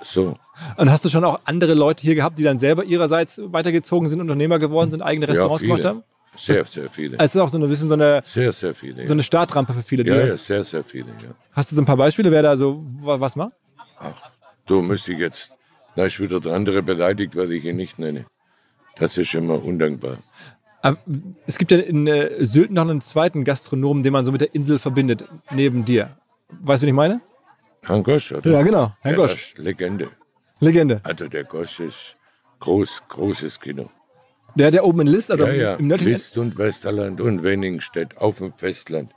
[0.03, 0.35] So.
[0.77, 4.21] Und hast du schon auch andere Leute hier gehabt, die dann selber ihrerseits weitergezogen sind,
[4.21, 5.73] Unternehmer geworden sind, eigene Restaurants viele.
[5.77, 6.03] gemacht haben?
[6.37, 7.19] Sehr, sehr viele.
[7.19, 9.07] Also es ist auch so ein bisschen so eine, Sehr, sehr viele.
[9.07, 10.05] so eine Startrampe für viele.
[10.05, 11.07] Ja, ja, sehr, sehr viele.
[11.21, 11.29] Ja.
[11.51, 13.53] Hast du so ein paar Beispiele, wer da so wa- was macht?
[14.65, 15.51] Du müsste ich jetzt,
[15.95, 18.25] da ist wieder der andere beleidigt, weil ich ihn nicht nenne.
[18.95, 20.17] Das ist immer undankbar.
[20.81, 20.97] Aber
[21.45, 24.55] Es gibt ja in äh, Sylt noch einen zweiten Gastronomen, den man so mit der
[24.55, 26.17] Insel verbindet, neben dir.
[26.49, 27.21] Weißt du, wen ich meine?
[27.83, 28.49] Herrn Gosch, oder?
[28.49, 28.93] Ja, genau.
[29.01, 29.53] Herr Ja, Gosch.
[29.57, 30.09] Legende.
[30.59, 31.01] Legende.
[31.03, 32.15] Also der Gosch ist
[32.59, 33.89] groß, großes Kino.
[34.55, 37.43] Der hat ja oben in List, also Ja, ja, im nördlichen List und Westerland und
[37.43, 39.11] Wenningstedt auf dem Festland.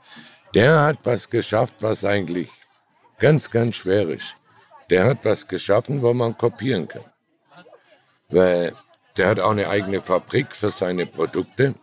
[0.53, 2.49] Der hat was geschafft, was eigentlich
[3.19, 4.35] ganz, ganz schwer ist.
[4.89, 7.03] Der hat was geschaffen, wo man kopieren kann.
[8.29, 8.73] Weil
[9.17, 11.75] der hat auch eine eigene Fabrik für seine Produkte.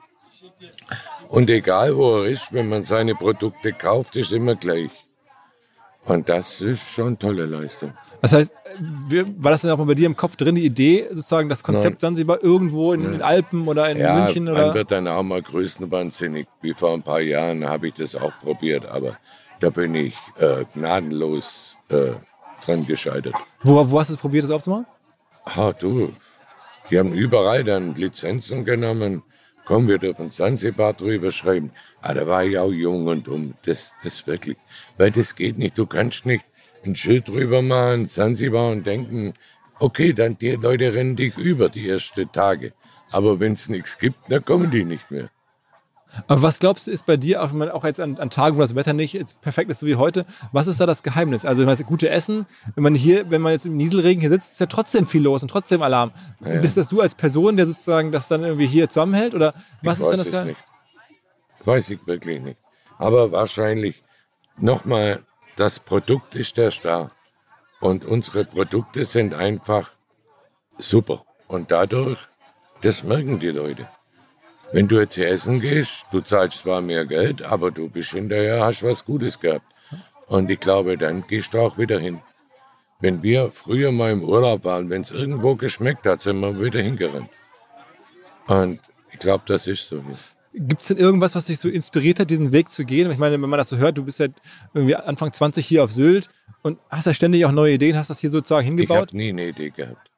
[1.29, 4.91] Und egal wo er ist, wenn man seine Produkte kauft, ist immer gleich.
[6.05, 7.93] Und das ist schon tolle Leistung.
[8.21, 8.53] Das heißt,
[9.39, 12.01] war das dann auch mal bei dir im Kopf drin, die Idee, sozusagen das Konzept
[12.01, 14.45] Sansibar irgendwo in den Alpen oder in Ja, München?
[14.45, 14.75] man Oder?
[14.75, 16.47] wird dann auch mal größenwahnsinnig.
[16.61, 19.17] Wie vor ein paar Jahren habe ich das auch probiert, aber
[19.61, 22.13] da bin ich äh, gnadenlos äh,
[22.65, 23.35] dran gescheitert.
[23.63, 24.87] Wo, wo hast du es probiert, das aufzumachen?
[25.45, 26.13] Ah, du,
[26.91, 29.23] die haben überall dann Lizenzen genommen.
[29.65, 31.71] Komm, wir dürfen Zanzibar drüber schreiben.
[32.01, 33.55] Ah, da war ich auch jung und dumm.
[33.63, 34.57] Das, das wirklich.
[34.97, 35.79] Weil das geht nicht.
[35.79, 36.45] Du kannst nicht
[36.85, 39.35] ein Schild drüber machen, Zanzibar und denken,
[39.79, 42.73] okay, dann die Leute rennen dich über die ersten Tage.
[43.11, 45.31] Aber wenn es nichts gibt, dann kommen die nicht mehr.
[46.27, 48.75] Aber was glaubst du, ist bei dir, auch, auch jetzt an, an, Tagen, wo das
[48.75, 51.45] Wetter nicht jetzt perfekt ist, so wie heute, was ist da das Geheimnis?
[51.45, 54.61] Also, das gute Essen, wenn man hier, wenn man jetzt im Nieselregen hier sitzt, ist
[54.61, 56.13] ja trotzdem viel los und trotzdem Alarm.
[56.41, 56.61] Ja.
[56.61, 59.35] Bist das du als Person, der sozusagen das dann irgendwie hier zusammenhält?
[59.35, 60.57] Oder was ich ist dann das Geheimnis?
[61.65, 62.59] Weiß ich wirklich nicht.
[62.99, 64.03] Aber wahrscheinlich
[64.59, 65.21] nochmal,
[65.57, 67.11] das Produkt ist der Star.
[67.81, 69.97] Und unsere Produkte sind einfach
[70.79, 71.25] super.
[71.49, 72.21] Und dadurch,
[72.83, 73.89] das merken die Leute.
[74.73, 78.65] Wenn du jetzt hier essen gehst, du zahlst zwar mehr Geld, aber du bist hinterher,
[78.65, 79.67] hast was Gutes gehabt.
[80.27, 82.21] Und ich glaube, dann gehst du auch wieder hin.
[82.99, 86.81] Wenn wir früher mal im Urlaub waren, wenn es irgendwo geschmeckt hat, sind wir wieder
[86.81, 87.29] hingerannt.
[88.47, 88.81] Und
[89.13, 90.03] ich glaube, das ist so.
[90.55, 93.11] Gibt es denn irgendwas, was dich so inspiriert hat, diesen Weg zu gehen?
[93.11, 94.29] Ich meine, wenn man das so hört, du bist ja
[94.73, 96.31] irgendwie Anfang 20 hier auf Sylt
[96.63, 99.09] und hast ja ständig auch neue Ideen, hast das hier sozusagen hingebaut?
[99.09, 100.11] Ich habe nie eine Idee gehabt.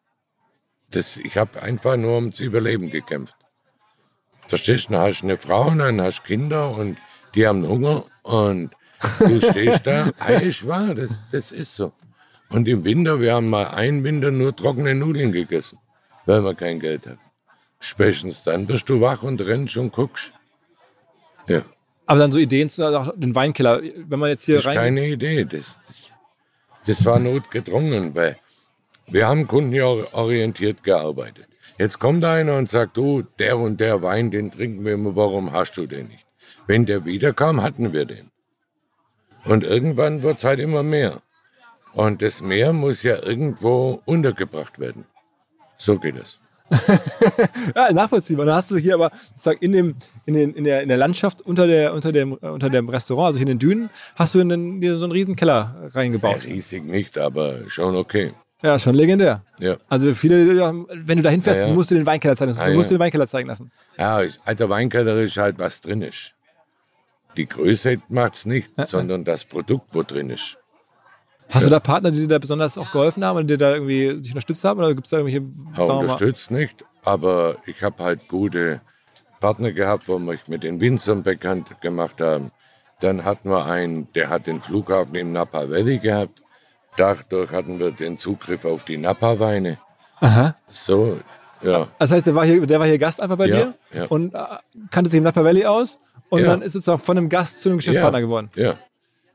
[0.91, 3.35] Das, ich habe einfach nur ums Überleben gekämpft.
[4.47, 6.99] Verstehst du, dann hast du eine Frau und dann hast du Kinder und
[7.35, 8.71] die haben Hunger und
[9.19, 10.11] du stehst da.
[10.19, 11.93] Eigentlich wahr, das, das ist so.
[12.51, 15.79] Und im Winter, wir haben mal einen Winter nur trockene Nudeln gegessen,
[16.27, 17.21] weil wir kein Geld hatten.
[17.81, 20.33] Spätestens dann wirst du wach und rennst und guckst.
[21.47, 21.63] Ja.
[22.07, 22.83] Aber dann so Ideen zu
[23.17, 24.77] den Weinkeller, wenn man jetzt hier das ist rein.
[24.77, 26.11] Keine Idee, das, das,
[26.87, 28.39] das war notgedrungen, weil
[29.07, 31.49] wir haben kundenorientiert gearbeitet.
[31.77, 35.53] Jetzt kommt einer und sagt, du, der und der Wein, den trinken wir immer, warum
[35.53, 36.27] hast du den nicht?
[36.67, 38.31] Wenn der wiederkam, hatten wir den.
[39.45, 41.21] Und irgendwann wird es halt immer mehr.
[41.93, 45.05] Und das Meer muss ja irgendwo untergebracht werden.
[45.77, 46.41] So geht es.
[47.77, 48.47] ja, nachvollziehbar.
[48.47, 49.95] Dann hast du hier aber sag, in, dem,
[50.27, 53.39] in, den, in, der, in der Landschaft unter, der, unter, dem, unter dem Restaurant, also
[53.39, 56.45] hier in den Dünen, hast du in den, dir so einen riesen Keller reingebaut.
[56.45, 58.33] Ja, riesig nicht, aber schon okay.
[58.65, 59.43] Ja, schon legendär.
[59.59, 59.77] Ja.
[59.91, 61.75] Also viele, wenn du da hinfährst, ja, ja.
[61.75, 62.65] musst du den Weinkeller zeigen lassen.
[62.65, 63.71] Du ah, musst den Weinkeller zeigen lassen.
[63.99, 66.35] Ja, alter Weinkeller ist halt, was drin ist.
[67.37, 70.57] Die Größe macht es nicht, sondern das Produkt, wo drin ist.
[71.51, 74.13] Hast du da Partner, die dir da besonders auch geholfen haben und dir da irgendwie
[74.23, 74.79] sich unterstützt haben?
[74.79, 75.47] Oder gibt es da irgendwelche.
[75.77, 78.81] Ja, unterstützt nicht, aber ich habe halt gute
[79.41, 82.51] Partner gehabt, wo mich mit den Winzern bekannt gemacht haben.
[83.01, 86.41] Dann hatten wir einen, der hat den Flughafen im Napa Valley gehabt.
[86.97, 89.79] Dadurch hatten wir den Zugriff auf die Napa-Weine.
[90.21, 90.57] Aha.
[90.71, 91.19] So,
[91.63, 91.89] ja.
[91.99, 94.05] Das heißt, der war hier, der war hier Gast einfach bei ja, dir ja.
[94.07, 94.39] und äh,
[94.91, 96.47] kannte sich im Napa Valley aus und Ja.
[96.47, 98.51] dann ist es auch von einem Gast zu einem Geschäftspartner geworden.
[98.57, 98.79] Ja.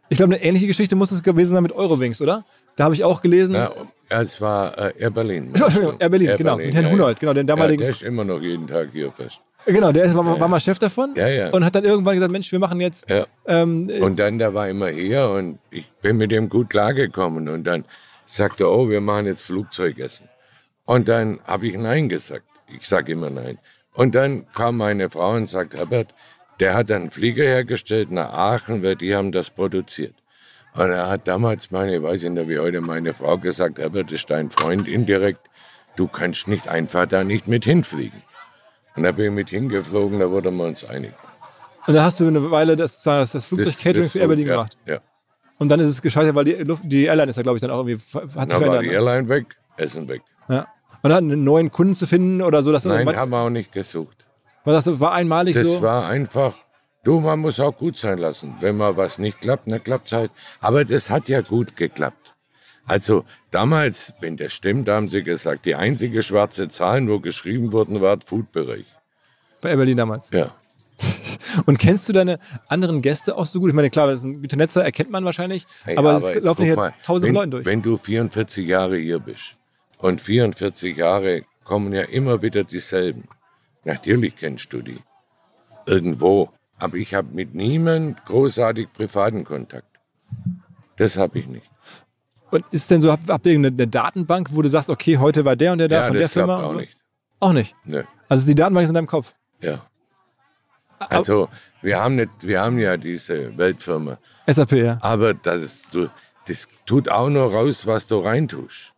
[0.10, 2.45] Ich glaube, eine ähnliche Geschichte muss es gewesen sein mit Eurowings, oder?
[2.76, 3.56] Da habe ich auch gelesen.
[3.56, 3.72] ja
[4.10, 5.50] es war äh, Air Berlin.
[5.54, 7.80] Entschuldigung, Air Berlin, genau, mit Herrn Hunold, genau, den damaligen.
[7.82, 9.41] der ist immer noch jeden Tag hier fest.
[9.71, 11.49] Genau, der war, war mal Chef davon Ja, ja.
[11.49, 13.08] und hat dann irgendwann gesagt, Mensch, wir machen jetzt.
[13.45, 17.49] Ähm, äh, Und dann, der war immer hier und ich bin mit dem gut klargekommen.
[17.49, 17.86] Und dann
[18.25, 20.27] sagte er, oh, wir machen jetzt Flugzeugessen.
[20.86, 22.45] Und dann habe ich Nein gesagt.
[22.67, 23.58] Ich sage immer Nein.
[23.93, 26.13] Und dann kam meine Frau und sagt, Herbert,
[26.60, 30.13] der hat einen Flieger hergestellt nach Aachen, weil die haben das produziert.
[30.75, 34.29] Und er hat damals meine, ich weiß nicht wie heute, meine Frau gesagt, Herbert ist
[34.29, 35.41] dein Freund indirekt,
[35.95, 38.21] du kannst nicht einfach da nicht mit hinfliegen.
[38.95, 41.12] Und da bin ich mit hingeflogen, da wurden wir uns einig.
[41.88, 44.78] und dann hast du eine Weile das, das, das Flugzeug-Catering für Air Berlin ja, gemacht.
[44.86, 44.99] Ja.
[45.58, 47.71] Und dann ist es gescheitert, weil die, Luft, die Airline ist ja, glaube ich, dann
[47.71, 48.82] auch irgendwie hat sich Dann war verändert.
[48.84, 48.93] die ne?
[48.93, 49.45] Airline weg,
[49.78, 50.21] Essen weg.
[50.47, 50.67] Ja.
[51.02, 53.49] Und dann einen neuen Kunden zu finden oder so, das Nein, war, haben wir auch
[53.49, 54.25] nicht gesucht.
[54.65, 55.82] war, das war einmalig Das so.
[55.82, 56.54] war einfach,
[57.04, 58.56] du, man muss auch gut sein lassen.
[58.60, 60.32] Wenn mal was nicht klappt, dann klappt es halt.
[60.60, 62.29] Aber das hat ja gut geklappt.
[62.89, 68.02] Also damals, wenn das stimmt, haben sie gesagt, die einzige schwarze Zahl, wo geschrieben wurden,
[68.02, 68.93] war der Food-Bereich.
[69.62, 70.32] bei Air Berlin damals.
[70.32, 70.56] Ja.
[71.65, 73.69] Und kennst du deine anderen Gäste auch so gut?
[73.69, 76.43] Ich meine, klar, das ist ein guter Netzer, erkennt man wahrscheinlich, Hey, aber es jetzt
[76.43, 77.65] laufen hier tausend wenn, Leute durch.
[77.65, 79.62] Wenn du 44 Jahre hier bist
[79.99, 83.28] und 44 Jahre kommen ja immer wieder dieselben.
[83.84, 84.97] Natürlich kennst du die.
[85.86, 86.49] Irgendwo.
[86.80, 89.99] Aber ich habe mit niemand großartig privaten Kontakt.
[90.97, 91.69] Das habe ich nicht.
[92.51, 95.45] Und ist denn so, habt, habt ihr eine, eine Datenbank, wo du sagst, okay, heute
[95.45, 96.63] war der und der da ja, von der Firma?
[96.63, 96.95] auch nicht.
[97.39, 97.75] Auch nicht.
[97.85, 98.03] Nö.
[98.27, 99.33] Also die Datenbank ist in deinem Kopf.
[99.62, 99.81] Ja.
[100.97, 101.47] Also,
[101.81, 104.17] wir haben, nicht, wir haben ja diese Weltfirma.
[104.47, 104.97] SAP, ja.
[105.01, 105.85] Aber das, ist,
[106.47, 108.91] das tut auch nur raus, was du reintust.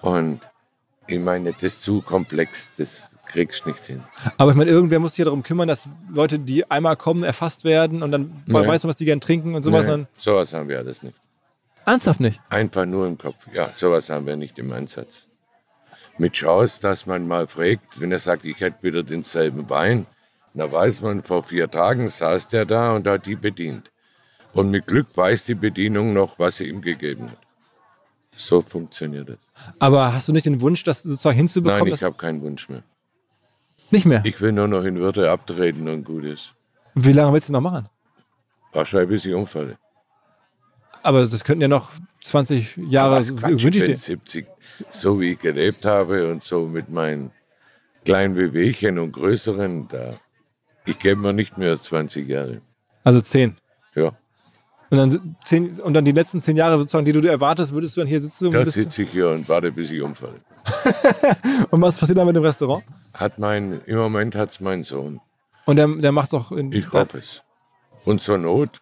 [0.00, 0.40] Und
[1.06, 4.02] ich meine, das ist zu komplex, das kriegst du nicht hin.
[4.38, 7.64] Aber ich meine, irgendwer muss sich ja darum kümmern, dass Leute, die einmal kommen, erfasst
[7.64, 8.54] werden und dann Nee.
[8.54, 9.86] weiß man, was die gern trinken und sowas.
[9.86, 11.16] Nee, sowas haben wir alles nicht.
[11.86, 12.40] Ernsthaft nicht.
[12.48, 13.46] Einfach nur im Kopf.
[13.52, 15.28] Ja, sowas haben wir nicht im Ansatz.
[16.18, 20.06] Mit Chance, dass man mal fragt, wenn er sagt, ich hätte wieder denselben Wein,
[20.54, 23.90] dann weiß man, vor vier Tagen saß der da und hat die bedient.
[24.52, 27.38] Und mit Glück weiß die Bedienung noch, was sie ihm gegeben hat.
[28.36, 29.38] So funktioniert es.
[29.80, 31.84] Aber hast du nicht den Wunsch, das sozusagen hinzubekommen?
[31.84, 32.82] Nein, ich habe keinen Wunsch mehr.
[33.90, 34.22] Nicht mehr.
[34.24, 36.54] Ich will nur noch in Würde abtreten und gut ist.
[36.94, 37.88] Wie lange willst du noch machen?
[38.72, 39.76] Wahrscheinlich bis ich umfalle.
[41.04, 41.90] Aber das könnten ja noch
[42.22, 43.96] 20 Jahre, Was wünsche ich ich bin dir.
[43.96, 44.46] 70,
[44.88, 47.30] so wie ich gelebt habe und so mit meinen
[48.06, 50.14] kleinen Wehwehchen und größeren, da,
[50.86, 52.62] ich gebe mir nicht mehr als 20 Jahre.
[53.04, 53.54] Also 10.
[53.94, 54.12] Ja,
[54.88, 57.98] Und dann, zehn, und dann die letzten 10 Jahre sozusagen, die du dir erwartest, würdest
[57.98, 60.40] du dann hier sitzen da sitze ich hier und warte, bis ich umfalle.
[61.70, 62.82] und was passiert dann mit dem Restaurant?
[63.12, 65.20] Hat mein, im Moment hat es mein Sohn.
[65.66, 66.72] Und der, der macht es auch in.
[66.72, 67.42] Ich hoffe es.
[68.06, 68.80] Und zur Not,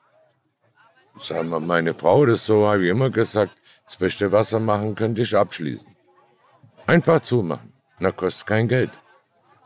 [1.20, 3.52] sagen wir, meine Frau, das so habe ich immer gesagt,
[3.84, 5.88] das beste Wasser machen könnte ich abschließen.
[6.86, 7.72] Einfach zumachen.
[7.98, 8.90] Na, kostet kein Geld.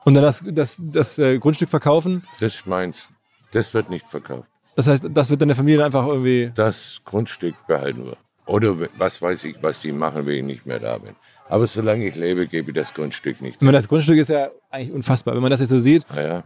[0.04, 2.22] Und dann das, das, das äh, Grundstück verkaufen.
[2.40, 3.11] Das ist meins.
[3.52, 4.48] Das wird nicht verkauft.
[4.76, 6.52] Das heißt, das wird deine Familie einfach irgendwie.
[6.54, 8.16] Das Grundstück behalten wir.
[8.46, 11.14] Oder was weiß ich, was die machen, wenn ich nicht mehr da bin.
[11.48, 13.56] Aber solange ich lebe, gebe ich das Grundstück nicht.
[13.56, 15.35] Ich meine, das Grundstück ist ja eigentlich unfassbar.
[15.35, 16.44] Wenn man das jetzt so sieht, Naja,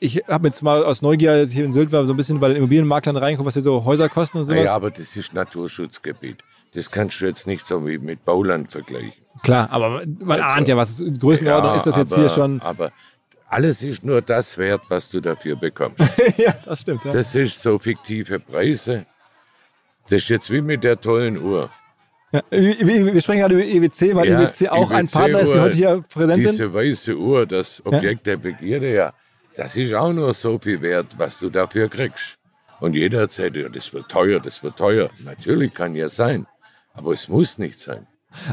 [0.00, 2.40] ich habe jetzt mal aus Neugier, als ich hier in Sylt war, so ein bisschen
[2.40, 4.58] bei den Immobilienmaklern reingeguckt, was hier so Häuser kosten und sowas.
[4.58, 6.42] naja, aber das ist Naturschutzgebiet.
[6.74, 9.12] Das kannst du jetzt nicht so wie mit Bauland vergleichen.
[9.42, 12.60] Klar, aber man Also, ahnt ja, was Größenordnung Ja, ist das jetzt aber, hier schon.
[12.62, 12.90] Aber
[13.48, 15.98] alles ist nur das wert, was du dafür bekommst.
[16.38, 17.04] ja, das stimmt.
[17.04, 17.12] Ja.
[17.12, 19.06] Das ist so fiktive Preise.
[20.08, 21.70] Das ist jetzt wie mit der tollen Uhr.
[22.32, 25.60] Ja, wir sprechen gerade über EWC, weil Ja, EWC auch ein IWC Partner ist, die
[25.60, 26.52] heute hier präsent sind.
[26.52, 29.12] Diese weiße Uhr, das Objekt der Begierde, ja,
[29.54, 32.36] das ist auch nur so viel wert, was du dafür kriegst.
[32.80, 35.08] Und jeder erzählt, ja, das wird teuer, das wird teuer.
[35.24, 36.46] Natürlich kann ja sein,
[36.92, 38.06] aber es muss nicht sein.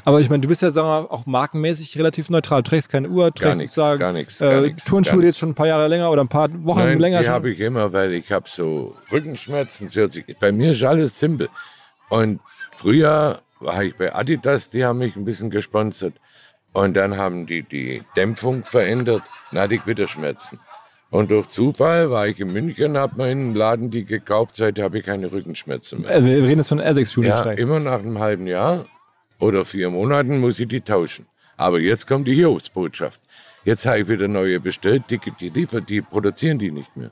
[0.06, 2.64] Aber ich meine, du bist ja sagen wir, mal, auch markenmäßig relativ neutral.
[2.64, 5.40] Du trägst keine Uhr, trägst nichts, sozusagen gar nichts, äh, gar nichts, Turnschuhe gar jetzt
[5.40, 7.92] schon ein paar Jahre länger oder ein paar Wochen Nein, länger die habe ich immer,
[7.94, 9.90] weil ich habe so Rückenschmerzen.
[10.40, 11.50] Bei mir ist alles simpel.
[12.10, 12.40] Und
[12.72, 16.14] früher war ich bei Adidas, die haben mich ein bisschen gesponsert.
[16.74, 20.60] Und dann haben die die Dämpfung verändert, dann hatte ich wieder Schmerzen.
[21.12, 24.86] Und durch Zufall war ich in München, habe mir in einem Laden die gekauft, seitdem
[24.86, 26.16] habe ich keine Rückenschmerzen mehr.
[26.16, 28.86] Äh, wir reden jetzt von du Ja, immer nach einem halben Jahr
[29.44, 31.26] oder vier Monaten muss ich die tauschen.
[31.58, 33.22] Aber jetzt kommt die Hiobsbotschaft.
[33.66, 37.12] Jetzt habe ich wieder neue bestellt, die, die, liefern, die produzieren die nicht mehr.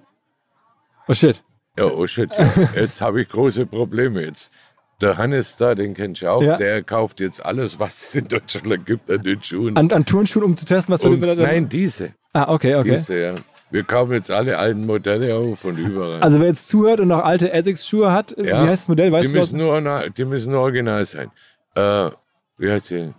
[1.07, 1.43] Oh shit.
[1.77, 2.51] Ja, oh shit, ja.
[2.75, 4.21] jetzt habe ich große Probleme.
[4.25, 4.51] Jetzt
[4.99, 6.57] der Hannes da, den kennst du auch, Ja.
[6.57, 9.77] der kauft jetzt alles, was es in Deutschland gibt an den Schuhen.
[9.77, 12.91] An, an Turnschuhen, um zu testen, was wir da nein, diese, Ah, okay, okay.
[12.91, 13.35] diese, ja.
[13.71, 16.19] Wir kaufen jetzt alle alten Modelle auf und überall.
[16.19, 19.11] Also wer jetzt zuhört und noch alte Essex-Schuhe hat, Ja, wie heißt das Modell?
[19.13, 21.31] Weißt die du müssen, nur, die müssen nur original sein.
[21.75, 22.09] Äh,
[22.57, 23.13] wie heißt sie?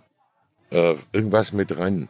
[0.71, 2.09] Äh, irgendwas mit ran.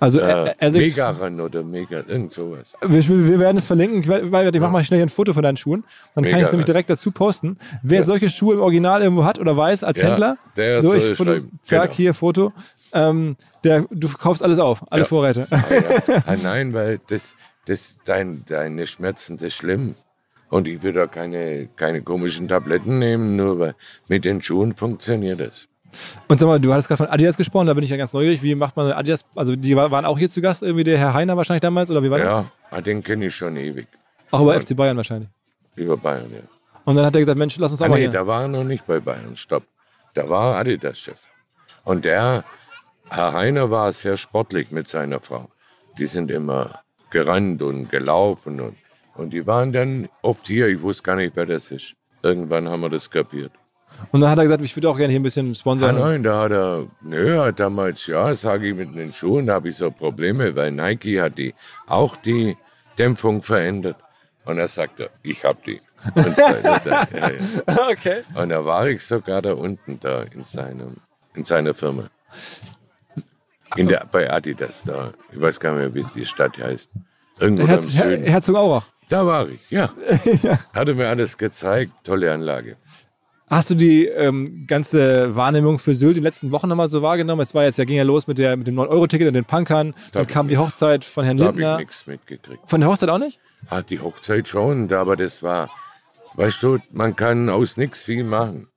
[0.00, 0.90] Also Äh, äh, Essex.
[0.90, 2.72] Mega ran oder Mega, irgend sowas.
[2.80, 4.02] Wir, wir werden es verlinken.
[4.02, 5.82] Ich, ich mache mal schnell ein Foto von deinen Schuhen.
[6.14, 6.72] Dann kann Mega, ich es nämlich ja.
[6.74, 7.58] direkt dazu posten.
[7.82, 11.16] Wer solche Schuhe im Original irgendwo hat oder weiß als Ja, Händler, der so ich
[11.16, 11.58] Foto, schreiben.
[11.62, 11.94] zack, Genau.
[11.96, 12.52] hier Foto.
[12.92, 15.06] Ähm, der, du kaufst alles auf, alle Ja.
[15.08, 15.48] Vorräte.
[15.50, 16.22] Ah, ja.
[16.26, 17.34] ah, nein, weil das,
[17.66, 19.96] das, dein, deine Schmerzen, das ist schlimm.
[20.50, 23.74] Und ich will da keine, keine komischen Tabletten nehmen, nur weil
[24.08, 25.68] mit den Schuhen funktioniert das.
[26.26, 28.42] Und sag mal, du hattest gerade von Adidas gesprochen, da bin ich ja ganz neugierig.
[28.42, 29.26] Wie macht man Adidas?
[29.34, 32.02] Also die war- waren auch hier zu Gast, irgendwie der Herr Heiner wahrscheinlich damals, oder
[32.02, 32.32] wie war das?
[32.32, 33.86] Ja, ah, den kenne ich schon ewig.
[34.30, 35.28] Auch über FC Bayern wahrscheinlich.
[35.76, 36.40] Über Bayern, ja.
[36.84, 38.10] Und dann hat er gesagt, Mensch, lass uns auch Ah, mal nee, hier.
[38.10, 39.64] da war er noch nicht bei Bayern, stopp.
[40.14, 41.18] Da war Adidas-Chef.
[41.84, 42.44] Und der,
[43.10, 45.48] Herr Heiner war sehr sportlich mit seiner Frau.
[45.98, 46.80] Die sind immer
[47.10, 48.76] gerannt und gelaufen und,
[49.18, 51.94] und die waren dann oft hier, ich wusste gar nicht, wer das ist.
[52.22, 53.52] Irgendwann haben wir das kapiert.
[54.12, 55.96] Und dann hat er gesagt, ich würde auch gerne hier ein bisschen Ah, sponsern.
[55.96, 59.68] nein, da hat er, nö, hat damals, ja, sage ich mit den Schuhen, da habe
[59.70, 61.54] ich so Probleme, weil Nike hat die
[61.86, 62.56] auch die
[62.98, 63.96] Dämpfung verändert.
[64.44, 65.80] Und er sagte, ich habe die.
[66.14, 67.88] Und, so, ja, ja.
[67.90, 68.22] okay.
[68.34, 70.96] und da war ich sogar da unten da in, seinem,
[71.34, 72.04] in seiner Firma.
[73.76, 75.12] In der, bei Adidas da.
[75.32, 76.90] Ich weiß gar nicht mehr, wie die Stadt heißt.
[77.40, 78.18] Irgendwo da Herz, Her.
[78.22, 78.86] Herzog Aurach.
[79.08, 79.90] Da war ich, ja.
[80.74, 81.92] Hatte mir alles gezeigt.
[82.04, 82.76] Tolle Anlage.
[83.50, 87.40] Hast du die ähm, ganze Wahrnehmung für Sylt in den letzten Wochen nochmal so wahrgenommen?
[87.40, 89.94] Es war jetzt, ja ging ja los mit, der, mit dem 9-Euro-Ticket und den Punkern.
[90.12, 90.58] Dann hab ich kam die.
[90.58, 91.78] Hochzeit von Herrn Da habe ich Lindner.
[91.78, 92.60] nichts mitgekriegt.
[92.66, 93.40] Von der Hochzeit auch nicht?
[93.68, 95.70] Hat die Hochzeit schon, aber das war,
[96.34, 98.68] weißt du, man kann aus nichts viel machen.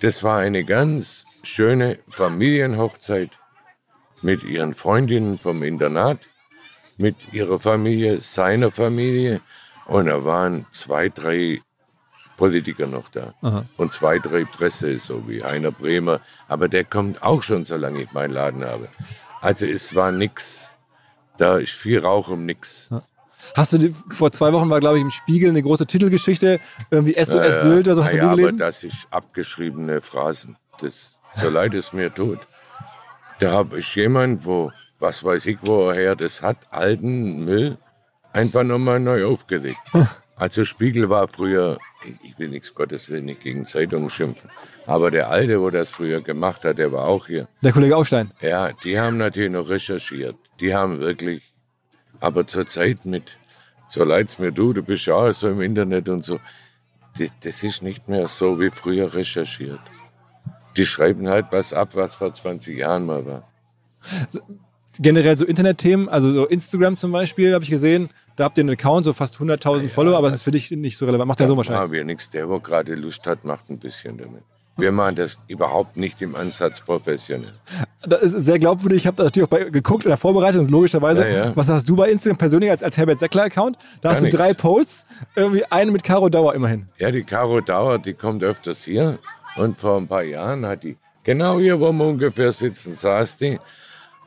[0.00, 3.30] Das war eine ganz schöne Familienhochzeit
[4.22, 6.18] mit ihren Freundinnen vom Internat,
[6.96, 9.40] mit ihrer Familie, seiner Familie.
[9.86, 11.60] Und da waren zwei, drei
[12.36, 13.34] Politiker noch da.
[13.76, 16.20] Und zwei, drei Presse, so wie Heiner Bremer.
[16.48, 18.88] Aber der kommt auch schon, solange ich meinen Laden habe.
[19.40, 20.70] Also es war nix.
[21.36, 22.88] Da ist viel Rauch um nix.
[23.54, 27.12] Hast du die, vor zwei Wochen war, glaube ich, im Spiegel eine große Titelgeschichte, irgendwie
[27.12, 28.58] SOS Sylt oder so, hast ja, du die aber gelesen?
[28.58, 30.56] das ist abgeschriebene Phrasen.
[30.80, 32.38] Das, so leid es mir tut.
[33.40, 34.72] Da habe ich jemand, wo
[35.04, 37.76] was weiß ich, woher das hat, alten Müll,
[38.32, 39.78] einfach nochmal neu aufgelegt.
[40.36, 41.78] Also Spiegel war früher,
[42.24, 44.50] ich- will nichts Gottes Willen nicht gegen Zeitungen schimpfen,
[44.84, 47.46] aber der Alte, wo das früher gemacht hat, der war auch hier.
[47.62, 48.32] Der Kollege Aufstein.
[48.40, 50.34] Ja, die haben natürlich noch recherchiert.
[50.58, 51.40] Die haben wirklich,
[52.18, 53.36] aber zur Zeit mit,
[53.86, 56.40] so leid's mir du, du bist ja auch so im Internet und so,
[57.16, 59.78] das, das ist nicht mehr so wie früher recherchiert.
[60.76, 63.48] Die schreiben halt was ab, was vor 20 Jahren mal war.
[65.00, 68.10] Generell so Internetthemen, also so Instagram zum Beispiel, habe ich gesehen.
[68.36, 70.96] Da habt ihr einen Account, so fast 100.000 Follower, aber es ist für dich nicht
[70.96, 71.28] so relevant.
[71.28, 71.80] Macht der so wahrscheinlich.
[71.80, 72.30] Machen wir nichts.
[72.30, 74.42] Der, wo gerade Lust hat, macht ein bisschen damit.
[74.76, 77.52] Wir machen das überhaupt nicht im Ansatz professionell.
[78.02, 78.98] Das ist sehr glaubwürdig.
[78.98, 81.22] Ich habe da natürlich auch bei, geguckt in der Vorbereitung, logischerweise.
[81.22, 81.52] Ja, ja.
[81.56, 83.78] Was hast du bei Instagram persönlich als, als Herbert Seckler-Account?
[84.00, 84.62] Da hast Gar du drei nichts.
[84.62, 86.88] Posts, irgendwie einen mit Caro Dauer immerhin.
[86.98, 89.20] Ja, die Caro Dauer, die kommt öfters hier.
[89.56, 93.60] Und vor ein paar Jahren hat die, genau hier, wo wir ungefähr sitzen, saß die.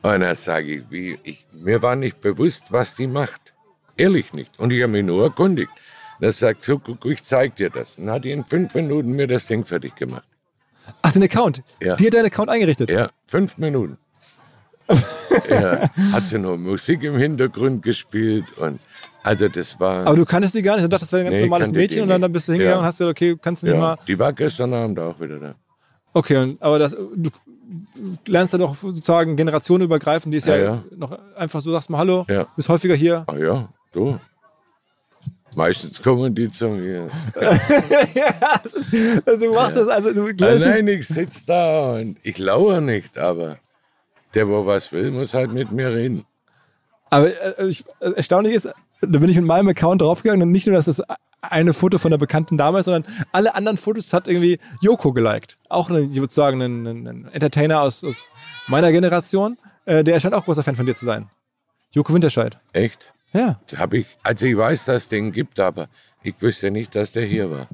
[0.02, 3.52] Und da sage ich, wie, ich, mir war nicht bewusst, was die macht.
[3.96, 4.58] Ehrlich nicht.
[4.58, 5.70] Und ich habe mich nur erkundigt.
[6.20, 7.98] Da sagt so, guck, ich zeig dir das.
[7.98, 10.24] Und dann hat die in fünf Minuten mir das Ding fertig gemacht.
[11.02, 11.62] Ach, den Account.
[11.82, 11.96] Ja.
[11.96, 12.90] Die hat deinen Account eingerichtet.
[12.90, 13.98] Ja, fünf Minuten.
[15.50, 18.80] ja, hat sie noch Musik im Hintergrund gespielt und
[19.22, 20.06] also das war.
[20.06, 20.84] Aber du kanntest die gar nicht.
[20.84, 22.76] Du dachtest, das wäre ein ganz Nee, normales Mädchen und dann, dann bist du hingegangen
[22.76, 22.80] Ja.
[22.80, 23.98] und hast gesagt, okay, kannst du nicht ja, mal.
[24.06, 25.54] die war gestern Abend auch wieder da.
[26.12, 27.30] Okay, und, aber das, du
[28.26, 30.84] lernst da doch sozusagen generationenübergreifend, die ist ja, Ja, ja.
[30.96, 32.46] noch einfach so, sagst mal Hallo, Ja.
[32.56, 33.24] bist häufiger hier.
[33.26, 34.18] Ah ja, du.
[35.54, 37.08] Meistens kommen die zu mir.
[38.14, 38.92] ja, das ist,
[39.26, 43.18] also du machst das, also du es- Nein, ich sitze da und ich lauere nicht,
[43.18, 43.58] aber
[44.34, 46.24] der, wo was will, muss halt mit mir reden.
[47.10, 47.28] Aber
[47.58, 48.68] äh, ich, erstaunlich ist,
[49.00, 51.02] da bin ich mit meinem Account draufgegangen und nicht nur, dass das
[51.40, 55.56] eine Foto von der bekannten Dame ist, sondern alle anderen Fotos hat irgendwie Joko geliked.
[55.68, 58.28] Auch ein, ich würde sagen, ein, ein, Entertainer aus, aus
[58.66, 59.56] meiner Generation.
[59.84, 61.30] Äh, der scheint auch großer Fan von dir zu sein.
[61.92, 62.58] Joko Winterscheid.
[62.72, 63.12] Echt?
[63.32, 63.60] Ja.
[63.76, 65.88] Hab ich, also ich weiß, dass es den gibt, aber
[66.22, 67.68] ich wüsste nicht, dass der hier war.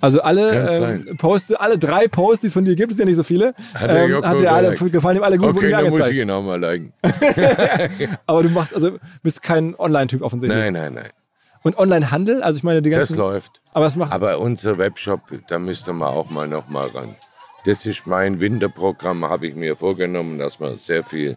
[0.00, 1.16] Also alle ähm.
[1.16, 3.54] Poste, alle drei Posts, die es von dir gibt, es sind ja nicht so viele,
[3.74, 5.98] Hat der ähm, hat der alle, gefallen ihm alle gut, Okay, wurden dir dann muss
[6.00, 6.22] ich angezeigt.
[6.22, 6.92] ihn auch mal liken.
[8.26, 10.60] Aber du machst, also bist kein Online-Typ offensichtlich.
[10.60, 11.10] Nein, nein, nein.
[11.66, 13.16] Und Online-Handel, also ich meine die Das ganzen.
[13.18, 13.60] läuft.
[13.72, 14.12] aber das macht.
[14.12, 17.16] Aber unser Webshop, da müsste man auch mal noch mal ran.
[17.64, 21.36] Das ist mein Winterprogramm, habe ich mir vorgenommen, dass man sehr viel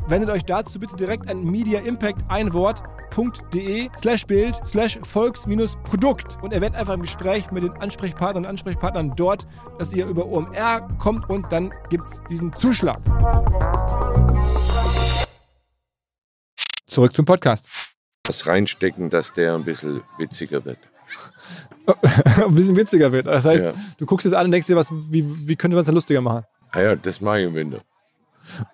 [0.11, 2.83] Wendet euch dazu bitte direkt an Media Impact ein Wort
[3.53, 8.43] de slash Bild slash Volks minus Produkt und erwähnt einfach im Gespräch mit den Ansprechpartnern
[8.43, 9.47] und Ansprechpartnern dort,
[9.79, 12.99] dass ihr über OMR kommt und dann gibt's diesen Zuschlag.
[16.87, 17.69] Zurück zum Podcast.
[18.27, 20.79] was reinstecken, dass der ein bisschen witziger wird.
[22.45, 23.27] Ein bisschen witziger wird.
[23.27, 23.73] Das heißt, Ja.
[23.97, 26.43] du guckst es an und denkst dir, was, wie, wie könnte man es lustiger machen?
[26.71, 27.81] Ah ja, das mache ich im Winter.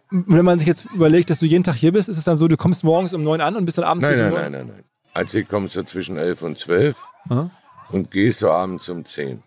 [0.09, 2.47] Wenn man sich jetzt überlegt, dass du jeden Tag hier bist, ist es dann so,
[2.47, 4.51] du kommst morgens um neun an und bist dann abends Nein, bis um nein, nein,
[4.51, 4.83] nein, nein.
[5.13, 6.95] Also ich komme so zwischen 11 und 12
[7.29, 7.49] Aha.
[7.89, 9.43] und gehe so abends um 10.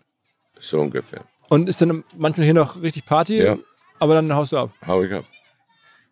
[0.59, 1.21] So ungefähr.
[1.49, 3.57] Und ist dann manchmal hier noch richtig Party, Ja.
[3.99, 4.71] aber dann haust du ab.
[4.85, 5.25] Hau ich ab.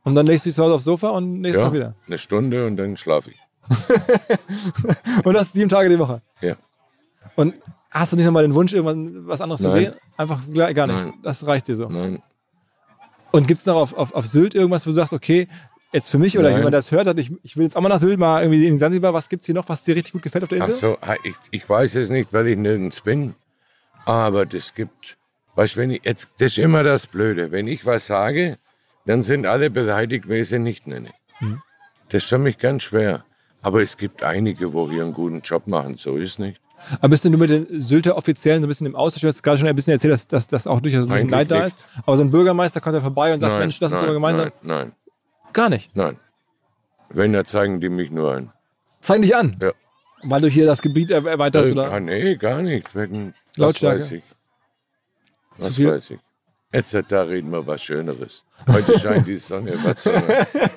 [0.03, 1.95] Und dann legst du dich zu Hause aufs Sofa und nächsten Ja, Tag wieder.
[2.07, 3.39] eine Stunde und dann schlafe ich.
[5.23, 6.21] Und das sieben Tage die Woche.
[6.41, 6.55] Ja.
[7.35, 7.53] Und
[7.91, 8.97] hast du nicht nochmal den Wunsch, irgendwas
[9.27, 9.77] was anderes zu Nein.
[9.77, 9.93] sehen?
[10.17, 10.99] Einfach gar gar nicht.
[10.99, 11.13] Nein.
[11.21, 11.87] Das reicht dir so.
[11.87, 12.21] Nein,
[13.31, 15.47] Und gibt es noch auf, auf, auf Sylt irgendwas, wo du sagst, okay,
[15.91, 16.57] jetzt für mich oder Nein.
[16.57, 18.67] jemand, der das hört hat, ich, ich will jetzt auch mal nach Sylt, mal irgendwie
[18.67, 20.67] in Sansibar, was gibt es hier noch, was dir richtig gut gefällt auf der Ach
[20.67, 20.79] Insel?
[20.79, 23.35] so, ah, ich, ich weiß es nicht, weil ich nirgends bin.
[24.05, 25.17] Aber das gibt,
[25.55, 27.51] weißt du, wenn ich, jetzt, das ist immer das Blöde.
[27.51, 28.57] Wenn ich was sage,
[29.05, 31.09] dann sind alle beleidigt, wenn ich sie nicht nenne.
[32.09, 33.23] Das ist für mich ganz schwer.
[33.61, 36.59] Aber es gibt einige, wo hier einen guten Job machen, so ist nicht.
[36.99, 39.21] Aber bist du mit den Sylter Offiziellen so ein bisschen im Austausch?
[39.21, 41.51] Du hast gerade schon ein bisschen erzählt, dass, dass, dass auch durchaus ein bisschen Leid
[41.51, 41.83] da ist.
[42.05, 44.51] Aber so ein Bürgermeister kommt ja vorbei und sagt, nein, Mensch, lass uns aber gemeinsam.
[44.61, 44.91] Nein, nein,
[45.53, 45.95] Gar nicht.
[45.95, 46.17] nein.
[47.09, 48.51] Wenn, dann zeigen die mich nur an.
[49.01, 49.57] Zeig dich an.
[49.61, 49.71] Ja.
[50.23, 51.91] Weil du hier das Gebiet er- erweiterst, Äh, oder?
[51.91, 52.93] ah, nee, gar nicht.
[52.95, 53.95] Wegen, Lautstärke?
[53.99, 54.23] Was weiß ich.
[55.59, 55.91] Zu Was viel?
[55.91, 56.19] weiß ich.
[56.71, 58.45] Jetzt da reden wir was Schöneres.
[58.71, 59.71] Heute scheint die Sonne.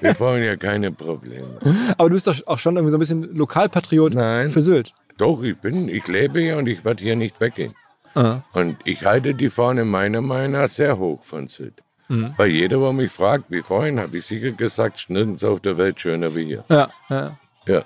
[0.00, 1.59] Wir brauchen ja keine Probleme.
[1.98, 4.48] Aber du bist doch auch schon irgendwie so ein bisschen Lokalpatriot Nein.
[4.48, 4.94] für Sylt.
[5.23, 7.77] Doch, ich bin, ich lebe hier und ich werde hier nicht weggehen.
[8.16, 8.41] Ah.
[8.55, 11.81] Und ich halte die Fahne meiner Meinung nach sehr hoch von Sylt.
[12.09, 12.35] Mhm.
[12.37, 16.01] Weil jeder, der mich fragt, wie vorhin, habe ich sicher gesagt, nirgends auf der Welt
[16.01, 16.64] schöner wie hier.
[16.68, 17.31] Ja, ja.
[17.66, 17.85] Ja.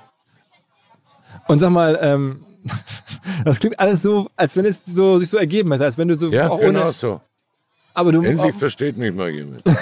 [1.46, 2.42] Und sag mal, ähm,
[3.44, 6.16] das klingt alles so, als wenn es so, sich so ergeben hätte, als wenn du
[6.16, 6.92] so Ja, auch genau ohne.
[6.92, 7.20] so.
[7.96, 9.62] Aber du, Endlich auch, versteht mich mal jemand.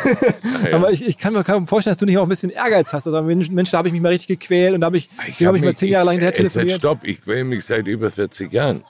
[0.65, 0.77] Ah, ja.
[0.77, 3.07] aber ich, ich kann mir kaum vorstellen, dass du nicht auch ein bisschen Ehrgeiz hast.
[3.07, 5.45] Also Mensch, Mensch da habe ich mich mal richtig gequält und da habe ich, ich
[5.45, 6.79] habe ich mal mich- zehn Jahre lang hinterher telefoniert.
[6.79, 8.85] stopp, ich quäle mich seit über 40 Jahren.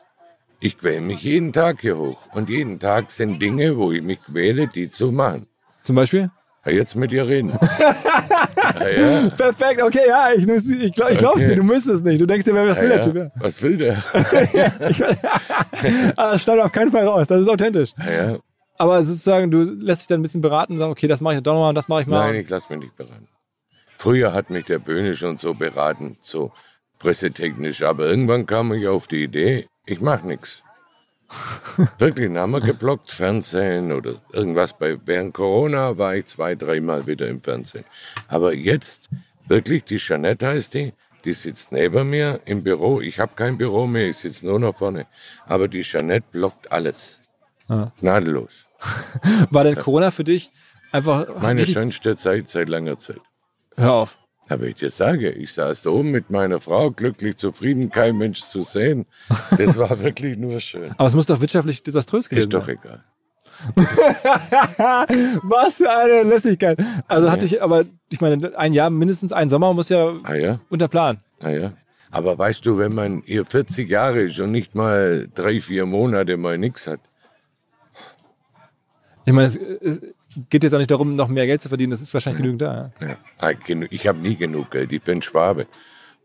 [0.61, 2.19] Ich quäle mich jeden Tag hier hoch.
[2.35, 5.47] Und jeden Tag sind Dinge, wo ich mich quäle, die zu machen.
[5.83, 6.31] Zum Beispiel?
[6.67, 7.51] Jetzt mit dir reden.
[8.81, 9.29] ja, ja.
[9.31, 11.51] Perfekt, okay, ja, ich, ich, glaub, ich glaub's Okay.
[11.51, 12.21] dir, du müsstest nicht.
[12.21, 13.31] Du denkst dir, was will Ja, der Typ?
[13.37, 13.97] Was will der?
[16.17, 17.91] Ah, das schneidet auf keinen Fall raus, das ist authentisch.
[17.99, 18.37] Ja.
[18.77, 21.43] Aber sozusagen, du lässt dich dann ein bisschen beraten und sagst, okay, das mache ich
[21.43, 22.27] doch nochmal das mache ich mal.
[22.27, 23.29] Nein, ich lasse mich nicht beraten.
[23.99, 26.53] Früher hat mich der Böhne schon so beraten, so
[26.99, 27.83] pressetechnisch.
[27.83, 30.63] Aber irgendwann kam ich auf die Idee, ich mache nichts.
[31.99, 34.77] Wirklich, dann haben wir geblockt, Fernsehen oder irgendwas.
[34.77, 37.85] Bei, während Corona war ich zwei, dreimal wieder im Fernsehen.
[38.29, 39.09] Aber jetzt,
[39.49, 40.93] wirklich, die Jeanette heißt die,
[41.25, 43.01] die sitzt neben mir im Büro.
[43.01, 45.07] Ich habe kein Büro mehr, ich sitze nur noch vorne.
[45.47, 47.21] Aber die Jeanette blockt alles.
[47.69, 48.67] Gnadenlos.
[49.51, 50.51] War denn Corona für dich
[50.93, 51.27] einfach.
[51.41, 53.21] Meine schönste Zeit seit langer Zeit.
[53.77, 54.19] Hör auf.
[54.49, 58.43] Aber ich dir sage, ich saß da oben mit meiner Frau, glücklich, zufrieden, kein Mensch
[58.43, 59.07] zu sehen.
[59.57, 60.93] Das war wirklich nur schön.
[60.99, 62.79] Aber es muss doch wirtschaftlich desaströs gewesen Ist doch sein.
[62.83, 63.05] egal.
[65.45, 66.79] Was für eine Lässigkeit.
[67.09, 70.61] Also hatte ich, aber ich meine, ein Jahr, mindestens ein Sommer muss ja Ah ja,
[70.69, 71.21] unter Plan.
[71.43, 71.73] ah ja.
[72.11, 76.37] Aber weißt du, wenn man hier 40 Jahre ist und nicht mal drei, vier Monate
[76.37, 77.01] mal nichts hat,
[79.25, 80.03] Ich meine, es, es
[80.51, 81.91] geht jetzt auch nicht darum, noch mehr Geld zu verdienen.
[81.91, 82.93] Das ist wahrscheinlich genügend da.
[83.01, 83.09] Ja.
[83.09, 83.53] ja, ah,
[83.91, 85.67] ich habe nie genug Geld, ich bin Schwabe.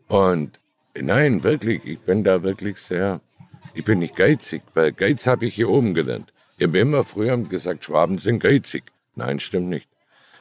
[0.08, 0.58] Und
[0.94, 3.20] nein, wirklich, ich bin da wirklich sehr,
[3.74, 6.32] ich bin nicht geizig, weil Geiz habe ich hier oben gelernt.
[6.58, 8.84] Ich habe immer früher gesagt, Schwaben sind geizig.
[9.14, 9.88] Nein, stimmt nicht.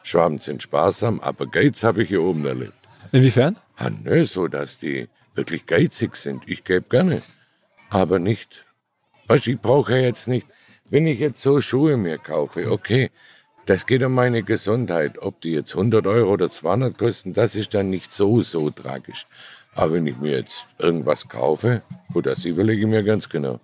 [0.04, 2.74] Schwaben sind sparsam, aber Geiz habe ich hier oben erlebt.
[3.12, 3.58] Inwiefern?
[3.78, 6.44] Ah, nö, so dass die wirklich geizig sind.
[6.48, 7.22] Ich gebe gerne,
[7.90, 8.66] aber nicht.
[9.28, 10.48] Weißt, du, ich brauche jetzt nicht,
[10.90, 13.12] wenn ich jetzt so Schuhe mir kaufe, okay,
[13.66, 15.20] das geht um meine Gesundheit.
[15.22, 19.28] Ob die jetzt 100 Euro oder 200 kosten, das ist dann nicht so, so tragisch.
[19.76, 23.60] Aber wenn ich mir jetzt irgendwas kaufe, gut, das überlege ich mir ganz genau.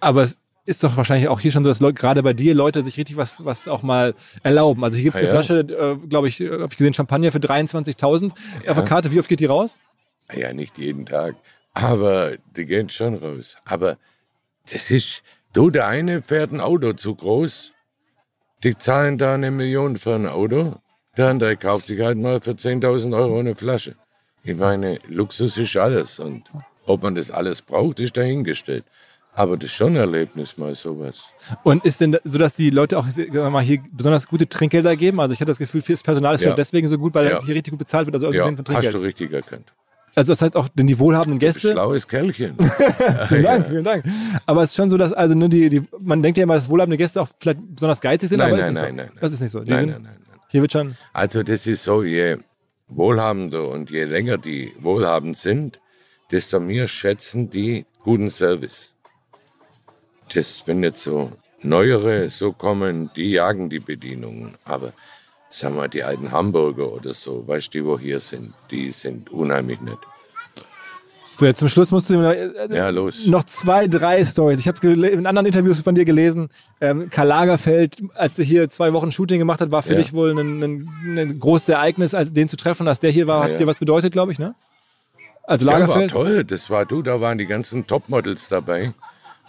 [0.00, 2.82] Aber es ist doch wahrscheinlich auch hier schon so, dass Leute, gerade bei dir Leute
[2.82, 4.84] sich richtig was, was auch mal erlauben.
[4.84, 5.42] Also hier gibt es Ah, eine ja?
[5.42, 8.32] Flasche, äh, glaube ich, habe ich gesehen, Champagner für 23.000
[8.66, 9.10] auf der Karte.
[9.12, 9.78] Wie oft geht die raus?
[10.28, 11.36] Ah Ja, nicht jeden Tag,
[11.72, 13.56] aber die gehen schon raus.
[13.64, 13.96] Aber
[14.70, 15.22] das ist,
[15.56, 17.72] du, der eine fährt ein Auto zu groß,
[18.62, 20.76] die zahlen da eine Million für ein Auto,
[21.16, 23.96] der andere kauft sich halt mal für 10.000 Euro eine Flasche.
[24.44, 26.44] Ich meine, Luxus ist alles und
[26.84, 28.84] ob man das alles braucht, ist dahingestellt.
[29.32, 31.24] Aber das ist schon ein Erlebnis, mal sowas.
[31.62, 35.20] Und ist denn so, dass die Leute auch mal, hier besonders gute Trinkgelder geben?
[35.20, 36.54] Also ich hatte das Gefühl, das Personal ist Ja.
[36.54, 37.42] deswegen so gut, weil Ja.
[37.42, 38.14] hier richtig gut bezahlt wird.
[38.14, 39.72] Also Ja, hast du richtig erkannt.
[40.16, 41.72] Also das heißt auch, denn die wohlhabenden Gäste.
[41.72, 42.56] Schlaues Kerlchen.
[43.28, 44.04] Vielen Dank, vielen Dank.
[44.46, 46.70] Aber es ist schon so, dass also ne, die, die, man denkt ja immer, dass
[46.70, 49.12] wohlhabende Gäste auch vielleicht besonders geizig sind, Nein, aber nein, ist nicht nein, so.
[49.12, 49.20] nein.
[49.20, 49.60] Das ist nicht so.
[49.60, 50.40] Die Nein, sind, nein, nein, nein.
[50.48, 50.96] Hier wird schon.
[51.12, 52.38] Also das ist so, je
[52.88, 55.80] wohlhabender und je länger die wohlhabend sind,
[56.30, 58.94] desto mehr schätzen die guten Service.
[60.32, 64.56] Das, wenn jetzt so neuere so kommen, die jagen die Bedienungen.
[64.64, 64.92] Aber
[65.50, 69.30] sagen wir, die alten Hamburger oder so, weißt du, die wo hier sind, die sind
[69.30, 69.98] unheimlich nett.
[71.36, 73.26] So, jetzt zum Schluss musst du mir äh, Ja, los.
[73.26, 74.58] noch zwei, drei Stories.
[74.58, 76.48] Ich habe in anderen Interviews von dir gelesen,
[76.80, 79.96] ähm, Karl Lagerfeld, als er hier zwei Wochen Shooting gemacht hat, war für Ja.
[79.98, 83.46] dich wohl ein, ein, ein großes Ereignis, als den zu treffen, dass der hier war,
[83.46, 84.54] Ja, hat dir was bedeutet, glaube ich, ne?
[85.44, 86.10] Also Ja, war Lagerfeld.
[86.10, 88.94] toll, das war du, da waren die ganzen Topmodels dabei.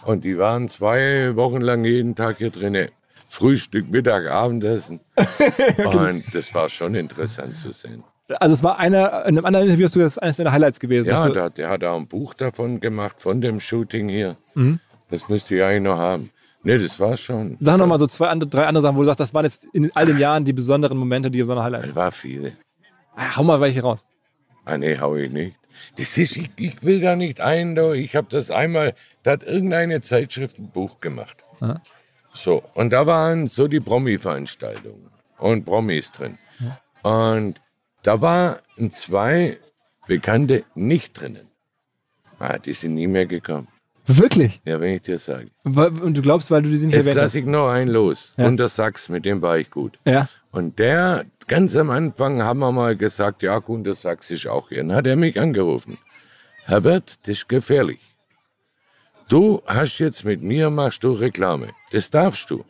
[0.02, 2.88] Und die waren zwei Wochen lang jeden Tag hier drinnen.
[3.28, 5.00] Frühstück, Mittag, Abendessen.
[5.84, 8.02] Und das war schon interessant zu sehen.
[8.40, 11.08] Also es war einer, in einem anderen Interview hast du das eines deiner Highlights gewesen.
[11.08, 14.36] Ja, du, der, der hat auch ein Buch davon gemacht, von dem Shooting hier.
[14.54, 14.80] Mhm.
[15.10, 16.30] Das müsste ich eigentlich noch haben.
[16.62, 17.56] Nee, das war schon.
[17.60, 19.66] Sag noch mal so zwei, andere, drei andere Sachen, wo du sagst, das waren jetzt
[19.72, 21.90] in all den Jahren die besonderen Momente, die besonderen Highlights.
[21.90, 22.52] Es war viele.
[23.14, 24.04] Ah, hau mal welche raus.
[24.64, 25.56] Ah, nee, hau ich nicht.
[25.96, 27.92] Das ist, ich, ich will da nicht ein, da.
[27.92, 31.36] ich habe das einmal, da hat irgendeine Zeitschrift ein Buch gemacht.
[31.60, 31.80] Aha.
[32.38, 36.38] So, und da waren so die Promi-Veranstaltungen und Promis drin.
[37.02, 37.60] Und
[38.04, 38.58] da waren
[38.92, 39.58] zwei
[40.06, 41.48] Bekannte nicht drinnen.
[42.38, 43.66] Ah, die sind nie mehr gekommen.
[44.06, 44.60] Wirklich?
[44.64, 45.48] Ja, wenn ich dir sage.
[45.64, 48.34] Und du glaubst, weil du die nicht Jetzt lasse ich noch einen los.
[48.36, 48.44] Ja.
[48.44, 49.98] Gunter Sachs, mit dem war ich gut.
[50.06, 50.28] Ja.
[50.52, 54.78] Und der, ganz am Anfang haben wir mal gesagt, ja, Gunter Sachs ist auch hier.
[54.78, 55.98] Dann hat er mich angerufen.
[56.66, 58.07] Herbert, das ist gefährlich.
[59.28, 61.74] Du hast jetzt mit mir, machst du Reklame.
[61.90, 62.64] Das darfst du.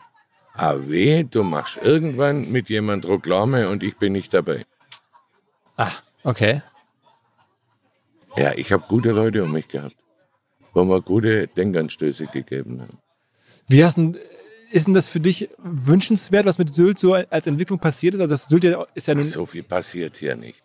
[0.54, 4.66] Aber weh, du machst irgendwann mit jemand Reklame und ich bin nicht dabei.
[5.76, 5.92] Ah,
[6.24, 6.62] okay.
[8.36, 9.96] Ja, ich habe gute Leute um mich gehabt,
[10.74, 12.98] wo mir gute Denkanstöße gegeben haben.
[13.68, 14.18] Wie hast denn,
[14.72, 18.20] ist denn das für dich wünschenswert, was mit Sylt so als Entwicklung passiert ist?
[18.20, 19.24] Also das Sylt ist ja nun...
[19.24, 20.64] So viel passiert hier nicht.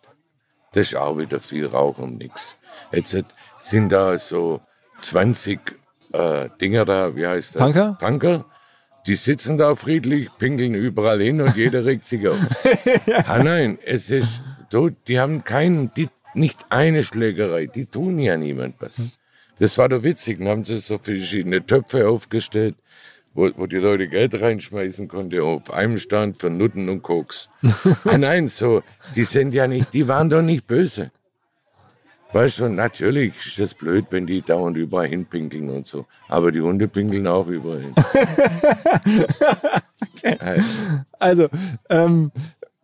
[0.72, 2.58] Das ist auch wieder viel Rauch um nichts.
[2.90, 3.16] Jetzt
[3.60, 4.60] sind da so
[5.02, 5.60] 20
[6.14, 7.62] äh, Dinger da, wie heißt das?
[7.62, 7.98] Punker?
[8.00, 8.44] Punker.
[9.06, 12.38] Die sitzen da friedlich, pinkeln überall hin und jeder regt sich auf.
[13.26, 14.40] Ah nein, es ist,
[14.70, 19.18] du, die haben keinen, die, nicht eine Schlägerei, die tun ja niemand was.
[19.58, 22.76] Das war doch witzig, dann haben sie so verschiedene Töpfe aufgestellt,
[23.34, 27.50] wo, wo die Leute Geld reinschmeißen konnten, auf einem Stand für Nutten und Koks.
[28.04, 28.80] ah nein, so,
[29.14, 31.10] die sind ja nicht, die waren doch nicht böse.
[32.34, 36.04] Weißt du, natürlich ist das blöd, wenn die dauernd überall hinpinkeln und so.
[36.28, 37.94] Aber die Hunde pinkeln auch überall hin.
[40.22, 40.60] Äh,
[41.18, 41.48] Also,
[41.88, 42.30] ähm,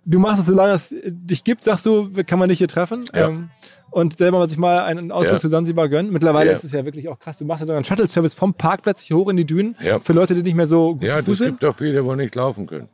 [0.05, 3.05] du machst es, solange es dich gibt, sagst du, kann man dich hier treffen.
[3.15, 3.29] Ja.
[3.29, 3.51] Ähm,
[3.91, 5.41] und selber mal sich mal einen Ausflug Ja.
[5.41, 6.13] zu Sansibar gönnen.
[6.13, 6.57] Mittlerweile Ja.
[6.57, 7.37] ist es ja wirklich auch krass.
[7.39, 9.99] Du machst ja sogar einen Shuttle-Service vom Parkplatz hier hoch in die Dünen Ja.
[9.99, 11.47] für Leute, die nicht mehr so gut Ja, zu Fuß sind.
[11.61, 12.89] gibt auch viele, wo nicht laufen können.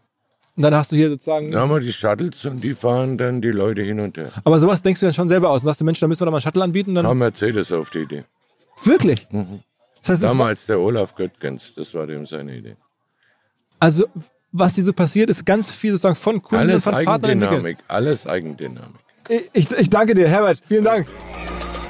[0.56, 1.50] Und dann hast du hier sozusagen.
[1.50, 4.30] Da haben wir die Shuttles und die fahren dann die Leute hin und her.
[4.44, 5.60] Aber sowas denkst du dann schon selber aus.
[5.62, 6.94] Und sagst du, Mensch, da müssen wir doch mal einen Shuttle anbieten.
[6.94, 8.24] Dann, Kam Mercedes auf die Idee.
[8.84, 9.26] Wirklich?
[10.02, 12.76] Das heißt, Damals der Olaf Göttgens, das war dem seine Idee.
[13.78, 14.06] also,
[14.52, 17.52] was hier so passiert, ist ganz viel sozusagen von Kunden Alles und von Partnern entwickelt.
[17.58, 18.96] Eigendynamik, alles Eigendynamik.
[19.52, 20.62] Ich, ich danke dir, Herbert.
[20.66, 21.06] Vielen Dank.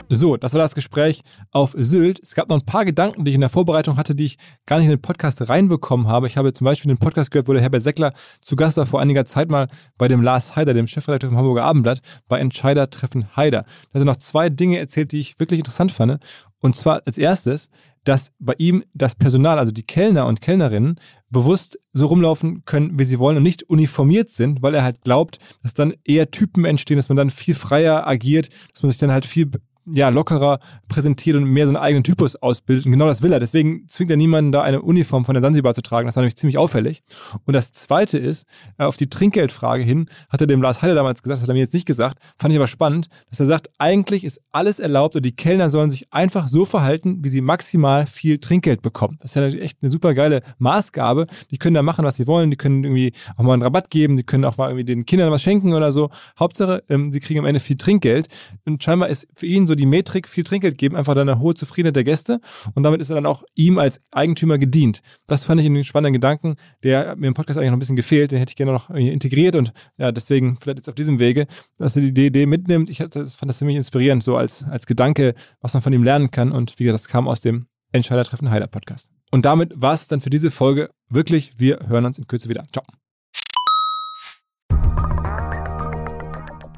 [0.09, 2.21] So, das war das Gespräch auf Sylt.
[2.23, 4.77] Es gab noch ein paar Gedanken, die ich in der Vorbereitung hatte, die ich gar
[4.77, 6.29] nicht in den Podcast reinbekommen habe.
[6.29, 9.01] Ich habe zum Beispiel den Podcast gehört, wo der Herbert Seckler zu Gast war vor
[9.01, 9.67] einiger Zeit mal
[9.99, 13.63] bei dem Lars Haider, dem Chefredakteur vom Hamburger Abendblatt, bei Entscheider treffen Haider.
[13.63, 16.19] Da hat er noch zwei Dinge erzählt, die ich wirklich interessant fand.
[16.61, 17.69] Und zwar als erstes,
[18.05, 21.01] dass bei ihm das Personal, also die Kellner und Kellnerinnen,
[21.31, 25.41] bewusst so rumlaufen können, wie sie wollen und nicht uniformiert sind, weil er halt glaubt,
[25.65, 29.11] dass dann eher Typen entstehen, dass man dann viel freier agiert, dass man sich dann
[29.11, 29.51] halt viel
[29.93, 30.59] ja, lockerer
[30.89, 32.87] präsentiert und mehr so einen eigenen Typus ausbildet.
[32.87, 33.41] Und genau das will er.
[33.41, 36.07] Deswegen zwingt er niemanden, da eine Uniform von der Sansibar zu tragen.
[36.07, 37.03] Das war nämlich ziemlich auffällig.
[37.45, 38.47] Und das Zweite ist,
[38.79, 41.55] äh, auf die Trinkgeldfrage hin, hat er dem Lars Heider damals gesagt, das hat er
[41.55, 45.17] mir jetzt nicht gesagt, fand ich aber spannend, dass er sagt, eigentlich ist alles erlaubt
[45.17, 49.17] und die Kellner sollen sich einfach so verhalten, wie sie maximal viel Trinkgeld bekommen.
[49.21, 51.27] Das ist ja natürlich echt eine super geile Maßgabe.
[51.51, 52.51] Die können da machen, was sie wollen.
[52.51, 54.17] Die können irgendwie auch mal einen Rabatt geben.
[54.17, 56.11] Die können auch mal irgendwie den Kindern was schenken oder so.
[56.39, 58.27] Hauptsache, ähm, sie kriegen am Ende viel Trinkgeld.
[58.65, 61.55] Und scheinbar ist für ihn so die Metrik, viel Trinkgeld geben, einfach dann eine hohe
[61.55, 62.41] Zufriedenheit der Gäste.
[62.75, 65.01] Und damit ist er dann auch ihm als Eigentümer gedient.
[65.27, 68.33] Das fand ich einen spannenden Gedanken, der mir im Podcast eigentlich noch ein bisschen gefehlt.
[68.33, 69.57] Den hätte ich gerne noch integriert.
[69.57, 71.47] Und ja, deswegen vielleicht jetzt auf diesem Wege,
[71.79, 72.91] dass er die Idee mitnimmt.
[72.91, 76.53] Ich fand das ziemlich inspirierend, so als, als Gedanke, was man von ihm lernen kann.
[76.53, 79.11] Und wie gesagt, das kam aus dem Entscheidertreffen Heider Podcast.
[79.31, 81.59] Und damit war es dann für diese Folge wirklich.
[81.59, 82.65] Wir hören uns in Kürze wieder.
[82.73, 82.85] Ciao.